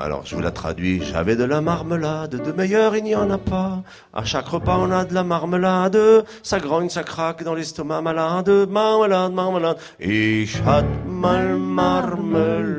Alors, 0.00 0.24
je 0.24 0.36
vous 0.36 0.40
la 0.40 0.52
traduis. 0.52 1.02
J'avais 1.02 1.34
de 1.34 1.42
la 1.42 1.60
marmelade, 1.60 2.40
de 2.40 2.52
meilleur 2.52 2.94
il 2.94 3.02
n'y 3.02 3.16
en 3.16 3.28
a 3.30 3.38
pas. 3.38 3.82
À 4.14 4.24
chaque 4.24 4.46
repas, 4.46 4.78
on 4.78 4.92
a 4.92 5.04
de 5.04 5.12
la 5.12 5.24
marmelade. 5.24 5.98
Ça 6.44 6.60
grogne, 6.60 6.88
ça 6.88 7.02
craque 7.02 7.42
dans 7.42 7.54
l'estomac 7.54 8.00
malade. 8.00 8.68
Marmelade, 8.70 9.32
marmelade. 9.32 9.78
Ich 9.98 10.62
hat 10.64 10.84
mal 11.04 11.58
Marmelade. 11.58 12.78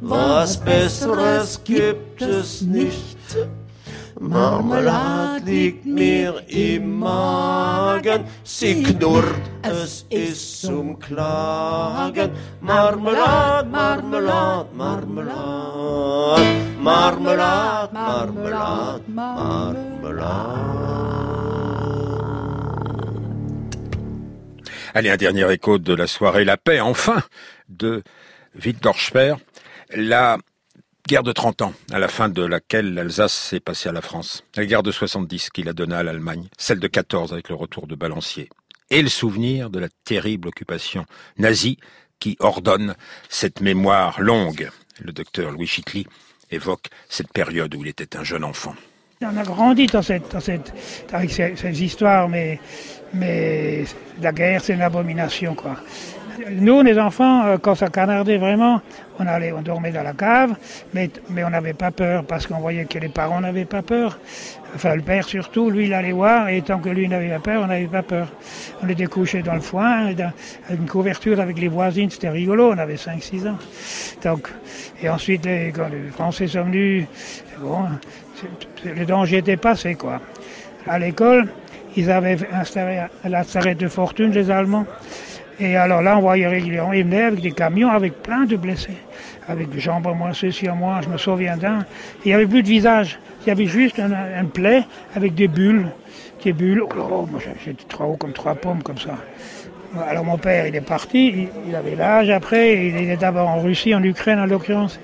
Was 0.00 0.56
Besseres 0.56 1.60
gibt 1.64 2.22
es 2.22 2.62
nicht. 2.62 3.36
Marmelade 4.22 5.44
liegt 5.44 5.84
mir 5.84 6.44
im 6.46 7.00
Magen, 7.00 8.24
sie 8.44 8.80
knurrt, 8.84 9.42
es 9.62 10.06
ist 10.10 10.62
zum 10.62 10.96
Klagen. 11.00 12.30
Marmelade, 12.60 13.68
Marmelade, 13.68 14.68
Marmelade, 14.74 16.42
Marmelade, 16.78 17.92
Marmelade, 17.92 19.02
Marmelade. 19.08 20.72
Allez, 24.94 25.10
un 25.10 25.16
dernier 25.16 25.50
écho 25.50 25.78
de 25.78 25.94
la 25.94 26.06
soirée 26.06 26.44
La 26.44 26.56
paix, 26.56 26.80
enfin, 26.80 27.22
de 27.68 28.04
Victor 28.54 29.00
Speer. 29.00 29.34
La 29.96 30.38
guerre 31.08 31.22
de 31.22 31.32
30 31.32 31.62
ans, 31.62 31.74
à 31.92 31.98
la 31.98 32.08
fin 32.08 32.28
de 32.28 32.44
laquelle 32.44 32.94
l'Alsace 32.94 33.32
s'est 33.32 33.60
passée 33.60 33.88
à 33.88 33.92
la 33.92 34.02
France. 34.02 34.44
La 34.56 34.64
guerre 34.66 34.82
de 34.82 34.92
70 34.92 35.50
qui 35.50 35.62
la 35.62 35.72
donna 35.72 35.98
à 35.98 36.02
l'Allemagne. 36.02 36.48
Celle 36.58 36.78
de 36.78 36.88
14 36.88 37.32
avec 37.32 37.48
le 37.48 37.54
retour 37.54 37.86
de 37.86 37.94
Balancier. 37.94 38.48
Et 38.90 39.02
le 39.02 39.08
souvenir 39.08 39.70
de 39.70 39.78
la 39.78 39.88
terrible 40.04 40.48
occupation 40.48 41.04
nazie 41.38 41.78
qui 42.20 42.36
ordonne 42.40 42.94
cette 43.28 43.60
mémoire 43.60 44.20
longue. 44.20 44.70
Le 45.00 45.12
docteur 45.12 45.50
Louis 45.50 45.66
Chitli 45.66 46.06
évoque 46.50 46.88
cette 47.08 47.32
période 47.32 47.74
où 47.74 47.82
il 47.82 47.88
était 47.88 48.16
un 48.16 48.22
jeune 48.22 48.44
enfant. 48.44 48.74
On 49.22 49.36
a 49.36 49.44
grandi 49.44 49.86
dans 49.86 50.02
cette, 50.02 50.30
dans 50.32 50.40
cette, 50.40 50.72
avec 51.12 51.30
ces, 51.30 51.54
ces 51.56 51.82
histoires, 51.82 52.28
mais, 52.28 52.60
mais 53.14 53.84
la 54.20 54.32
guerre, 54.32 54.62
c'est 54.62 54.74
une 54.74 54.82
abomination, 54.82 55.54
quoi. 55.54 55.76
Nous, 56.50 56.82
les 56.82 56.98
enfants, 56.98 57.44
euh, 57.44 57.58
quand 57.58 57.74
ça 57.74 57.88
canardait 57.88 58.38
vraiment, 58.38 58.80
on 59.18 59.26
allait, 59.26 59.52
on 59.52 59.60
dormait 59.60 59.90
dans 59.92 60.02
la 60.02 60.12
cave, 60.12 60.54
mais, 60.94 61.10
mais 61.30 61.44
on 61.44 61.50
n'avait 61.50 61.74
pas 61.74 61.90
peur 61.90 62.24
parce 62.24 62.46
qu'on 62.46 62.58
voyait 62.58 62.84
que 62.86 62.98
les 62.98 63.08
parents 63.08 63.40
n'avaient 63.40 63.64
pas 63.66 63.82
peur. 63.82 64.18
Enfin, 64.74 64.94
le 64.94 65.02
père 65.02 65.24
surtout, 65.24 65.68
lui, 65.70 65.86
il 65.86 65.94
allait 65.94 66.12
voir 66.12 66.48
et 66.48 66.62
tant 66.62 66.78
que 66.78 66.88
lui 66.88 67.08
n'avait 67.08 67.28
pas 67.28 67.38
peur, 67.40 67.62
on 67.64 67.66
n'avait 67.66 67.86
pas 67.86 68.02
peur. 68.02 68.28
On 68.82 68.88
était 68.88 69.06
couchés 69.06 69.42
dans 69.42 69.54
le 69.54 69.60
foin, 69.60 70.12
dans- 70.12 70.32
une 70.70 70.86
couverture 70.88 71.38
avec 71.40 71.58
les 71.58 71.68
voisines, 71.68 72.10
c'était 72.10 72.30
rigolo, 72.30 72.72
on 72.72 72.78
avait 72.78 72.96
5-6 72.96 73.46
ans. 73.46 73.58
Donc, 74.24 74.48
et 75.02 75.08
ensuite, 75.10 75.46
quand 75.74 75.88
les 75.90 76.10
Français 76.10 76.46
sont 76.46 76.64
venus, 76.64 77.06
bon, 77.60 77.80
le 78.84 79.04
danger 79.04 79.38
était 79.38 79.56
passé, 79.58 79.94
quoi. 79.94 80.20
À 80.86 80.98
l'école, 80.98 81.48
ils 81.96 82.10
avaient 82.10 82.38
installé 82.52 83.02
la 83.24 83.44
s'arrête 83.44 83.78
de 83.78 83.88
fortune, 83.88 84.30
les 84.32 84.50
Allemands. 84.50 84.86
Et 85.62 85.76
alors 85.76 86.02
là, 86.02 86.18
on 86.18 86.22
voyait 86.22 86.48
régulièrement, 86.48 86.92
ils 86.92 87.04
venaient 87.04 87.22
avec 87.22 87.40
des 87.40 87.52
camions 87.52 87.88
avec 87.88 88.20
plein 88.20 88.46
de 88.46 88.56
blessés, 88.56 88.96
avec 89.46 89.78
jambes 89.78 90.08
à 90.08 90.12
moi, 90.12 90.30
ceci 90.32 90.66
à 90.66 90.74
moi, 90.74 91.00
je 91.04 91.08
me 91.08 91.16
souviens 91.16 91.56
d'un. 91.56 91.86
Il 92.24 92.28
n'y 92.28 92.34
avait 92.34 92.48
plus 92.48 92.64
de 92.64 92.68
visage, 92.68 93.20
il 93.42 93.48
y 93.48 93.52
avait 93.52 93.66
juste 93.66 94.00
un, 94.00 94.10
un 94.10 94.44
plaie 94.46 94.82
avec 95.14 95.36
des 95.36 95.46
bulles, 95.46 95.86
des 96.42 96.52
bulles. 96.52 96.82
Oh, 96.82 97.28
moi 97.30 97.40
j'étais 97.64 97.84
trop 97.88 98.06
haut 98.06 98.16
comme 98.16 98.32
trois 98.32 98.56
pommes 98.56 98.82
comme 98.82 98.98
ça. 98.98 99.16
Alors 100.08 100.24
mon 100.24 100.36
père, 100.36 100.66
il 100.66 100.74
est 100.74 100.80
parti, 100.80 101.48
il, 101.68 101.76
avait 101.76 101.94
l'âge 101.94 102.28
après, 102.28 102.88
il 102.88 102.96
était 102.96 103.16
d'abord 103.16 103.48
en 103.48 103.60
Russie, 103.60 103.94
en 103.94 104.02
Ukraine 104.02 104.40
en 104.40 104.46
l'occurrence. 104.46 104.98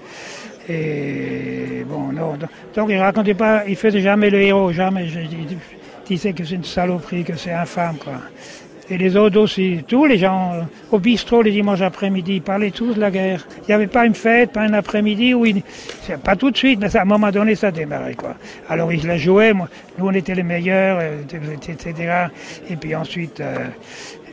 Et 0.68 1.85
bon, 1.87 2.11
non, 2.12 2.37
donc 2.75 2.88
il 2.90 2.99
racontait 2.99 3.35
pas, 3.35 3.62
il 3.68 3.77
faisait 3.77 4.01
jamais 4.01 4.29
le 4.29 4.40
héros, 4.40 4.73
jamais. 4.73 5.07
Il 5.07 5.57
disait 6.05 6.33
que 6.33 6.42
c'est 6.42 6.57
une 6.57 6.64
saloperie, 6.64 7.23
que 7.23 7.37
c'est 7.37 7.53
infâme, 7.53 7.97
quoi. 8.03 8.14
Et 8.90 8.96
les 8.96 9.16
autres 9.16 9.38
aussi, 9.38 9.85
tous 9.87 10.07
les 10.07 10.16
gens 10.16 10.55
euh, 10.55 10.62
au 10.92 10.98
bistrot 10.98 11.42
les 11.42 11.51
dimanches 11.51 11.83
après-midi, 11.83 12.37
ils 12.37 12.42
parlaient 12.42 12.70
tous 12.70 12.94
de 12.94 13.01
la 13.01 13.11
guerre. 13.11 13.46
Il 13.62 13.66
n'y 13.68 13.74
avait 13.74 13.87
pas 13.87 14.07
une 14.07 14.14
fête, 14.14 14.53
pas 14.53 14.62
un 14.62 14.72
après-midi 14.72 15.35
où 15.35 15.44
ils, 15.44 15.62
pas 16.24 16.37
tout 16.37 16.51
de 16.51 16.57
suite, 16.57 16.81
mais 16.81 16.96
à 16.96 17.03
un 17.03 17.05
moment 17.05 17.31
donné 17.31 17.55
ça 17.55 17.70
démarrait 17.70 18.14
quoi. 18.14 18.35
Alors 18.68 18.90
ils 18.90 19.07
la 19.07 19.18
jouaient, 19.18 19.53
moi, 19.53 19.68
nous 19.98 20.07
on 20.07 20.12
était 20.12 20.35
les 20.35 20.42
meilleurs, 20.42 21.03
etc. 21.03 22.29
Et 22.70 22.77
puis 22.77 22.94
ensuite, 22.94 23.40
euh, 23.40 23.66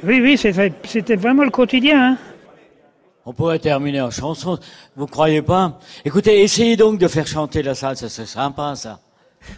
oui 0.06 0.22
oui, 0.22 0.38
c'était 0.38 1.16
vraiment 1.16 1.44
le 1.44 1.50
quotidien. 1.50 2.12
Hein. 2.12 2.18
On 3.26 3.34
pourrait 3.34 3.60
terminer 3.60 4.02
en 4.02 4.12
chanson, 4.12 4.58
vous 4.96 5.08
croyez 5.08 5.42
pas? 5.42 5.80
Écoutez, 6.06 6.44
essayez 6.44 6.78
donc 6.78 6.98
de 6.98 7.08
faire 7.10 7.28
chanter 7.28 7.62
la 7.62 7.76
salle, 7.76 7.98
ça 7.98 8.08
serait 8.08 8.28
sympa 8.28 8.76
ça. 8.76 9.00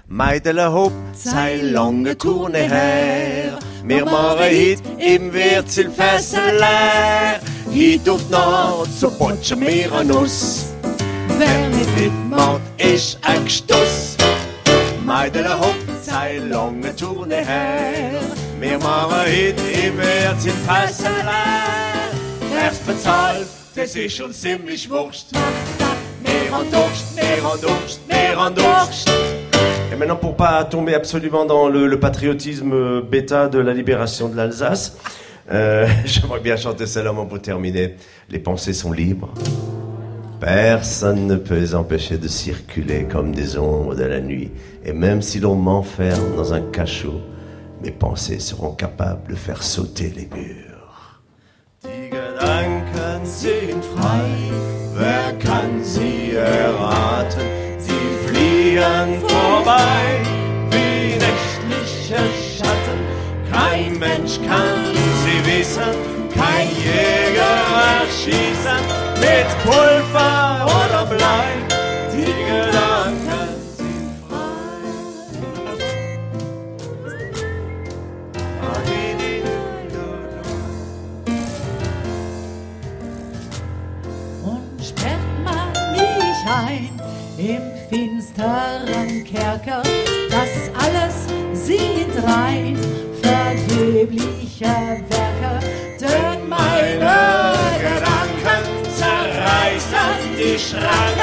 Meidele 0.07 0.71
hopp, 0.71 0.93
sei 1.13 1.57
lange 1.61 2.17
Tourne 2.17 2.59
her. 2.59 3.59
Mir 3.83 4.05
mare 4.05 4.45
hit 4.45 4.81
im 4.97 5.33
Wirzel 5.33 5.91
fesselär. 5.91 7.39
Hit 7.71 8.07
auf 8.09 8.29
Naht, 8.29 8.87
so 8.87 9.09
potsche 9.09 9.55
mir 9.55 9.91
an 9.91 10.07
Nuss. 10.07 10.67
Wer 11.37 11.69
nicht 11.69 11.97
mitmacht, 11.97 12.61
ist 12.77 13.19
ein 13.21 13.43
Gestuss. 13.43 14.17
Meidele 15.05 15.59
hopp, 15.59 15.75
sei 16.01 16.37
lange 16.37 16.95
Tourne 16.95 17.45
her. 17.45 18.21
Mir 18.59 18.79
mare 18.79 19.25
hit 19.25 19.59
im 19.59 19.97
Wirzel 19.97 20.53
fesselär. 20.65 22.11
Wer's 22.53 22.79
bezahlt, 22.79 23.47
das 23.75 23.95
ist 23.95 24.19
uns 24.21 24.41
ziemlich 24.41 24.89
wurscht. 24.89 25.27
Mehr 26.23 26.53
an 26.53 26.71
Durst, 26.71 27.15
mehr 27.15 27.45
an 27.45 27.61
Durst, 27.61 28.07
mehr 28.07 28.37
an 28.37 28.55
Durst. 28.55 29.09
Et 29.91 29.95
maintenant, 29.95 30.15
pour 30.17 30.35
pas 30.35 30.63
tomber 30.65 30.93
absolument 30.93 31.45
dans 31.45 31.69
le, 31.69 31.99
patriotisme 31.99 32.73
euh, 32.73 33.01
bêta 33.01 33.47
de 33.47 33.59
la 33.59 33.73
libération 33.73 34.27
de 34.27 34.35
l'Alsace, 34.35 34.97
euh, 35.51 35.87
j'aimerais 36.05 36.41
bien 36.41 36.57
chanter 36.57 36.85
celle-là 36.85 37.13
pour 37.13 37.41
terminer. 37.41 37.95
Les 38.29 38.39
pensées 38.39 38.73
sont 38.73 38.91
libres. 38.91 39.33
Personne 40.39 41.25
ne 41.25 41.35
peut 41.35 41.55
les 41.55 41.73
empêcher 41.73 42.17
de 42.17 42.27
circuler 42.27 43.07
comme 43.09 43.33
des 43.33 43.57
ombres 43.57 43.95
de 43.95 44.03
la 44.03 44.19
nuit. 44.19 44.51
Et 44.85 44.93
même 44.93 45.21
si 45.21 45.39
l'on 45.39 45.55
m'enferme 45.55 46.35
dans 46.35 46.53
un 46.53 46.61
cachot, 46.61 47.21
mes 47.81 47.91
pensées 47.91 48.39
seront 48.39 48.71
capables 48.71 49.31
de 49.31 49.35
faire 49.35 49.63
sauter 49.63 50.13
les 50.15 50.29
murs. 50.35 50.67
Vorbei. 59.67 60.21
Wie 60.71 61.17
nächtliche 61.17 62.23
Schatten. 62.57 62.99
Kein 63.51 63.99
Mensch 63.99 64.39
kann 64.47 64.95
sie 65.23 65.39
wissen, 65.45 65.93
kein 66.33 66.69
Jäger 66.69 67.57
erschießen. 68.01 68.81
Mit 69.19 69.47
Pulver 69.63 70.06
Kerker, 89.27 89.83
das 90.29 90.71
alles 90.81 91.27
sind 91.53 92.23
rein. 92.23 92.77
Vergebliche 93.21 94.63
Werke, 94.63 95.59
denn 95.99 96.47
meine 96.47 97.53
Gedanken 97.77 98.63
zerreißen 98.95 100.37
die 100.37 100.57
Schranken 100.57 101.16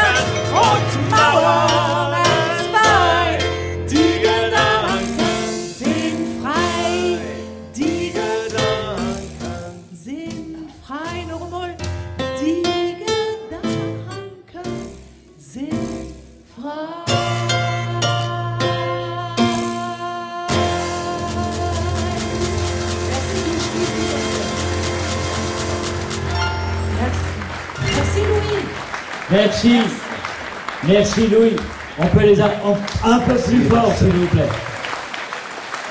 Merci. 29.64 29.81
Merci 30.87 31.27
Louis. 31.29 31.57
On 31.98 32.07
peut 32.07 32.22
les 32.22 32.40
apprendre 32.40 32.79
un 33.03 33.18
peu 33.20 33.35
plus 33.35 33.64
fort 33.64 33.92
s'il 33.96 34.09
vous 34.09 34.27
plaît. 34.27 34.48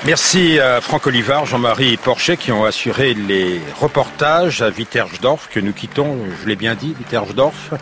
Merci 0.06 0.60
à 0.60 0.80
Franck 0.80 1.06
Olivard, 1.06 1.46
Jean-Marie 1.46 1.96
Porchet 1.96 2.36
qui 2.36 2.52
ont 2.52 2.64
assuré 2.64 3.14
les 3.14 3.60
reportages 3.80 4.62
à 4.62 4.68
Wittersdorf 4.68 5.48
que 5.48 5.60
nous 5.60 5.72
quittons, 5.72 6.18
je 6.42 6.48
l'ai 6.48 6.56
bien 6.56 6.74
dit, 6.74 6.94
Wittersdorf. 6.98 7.72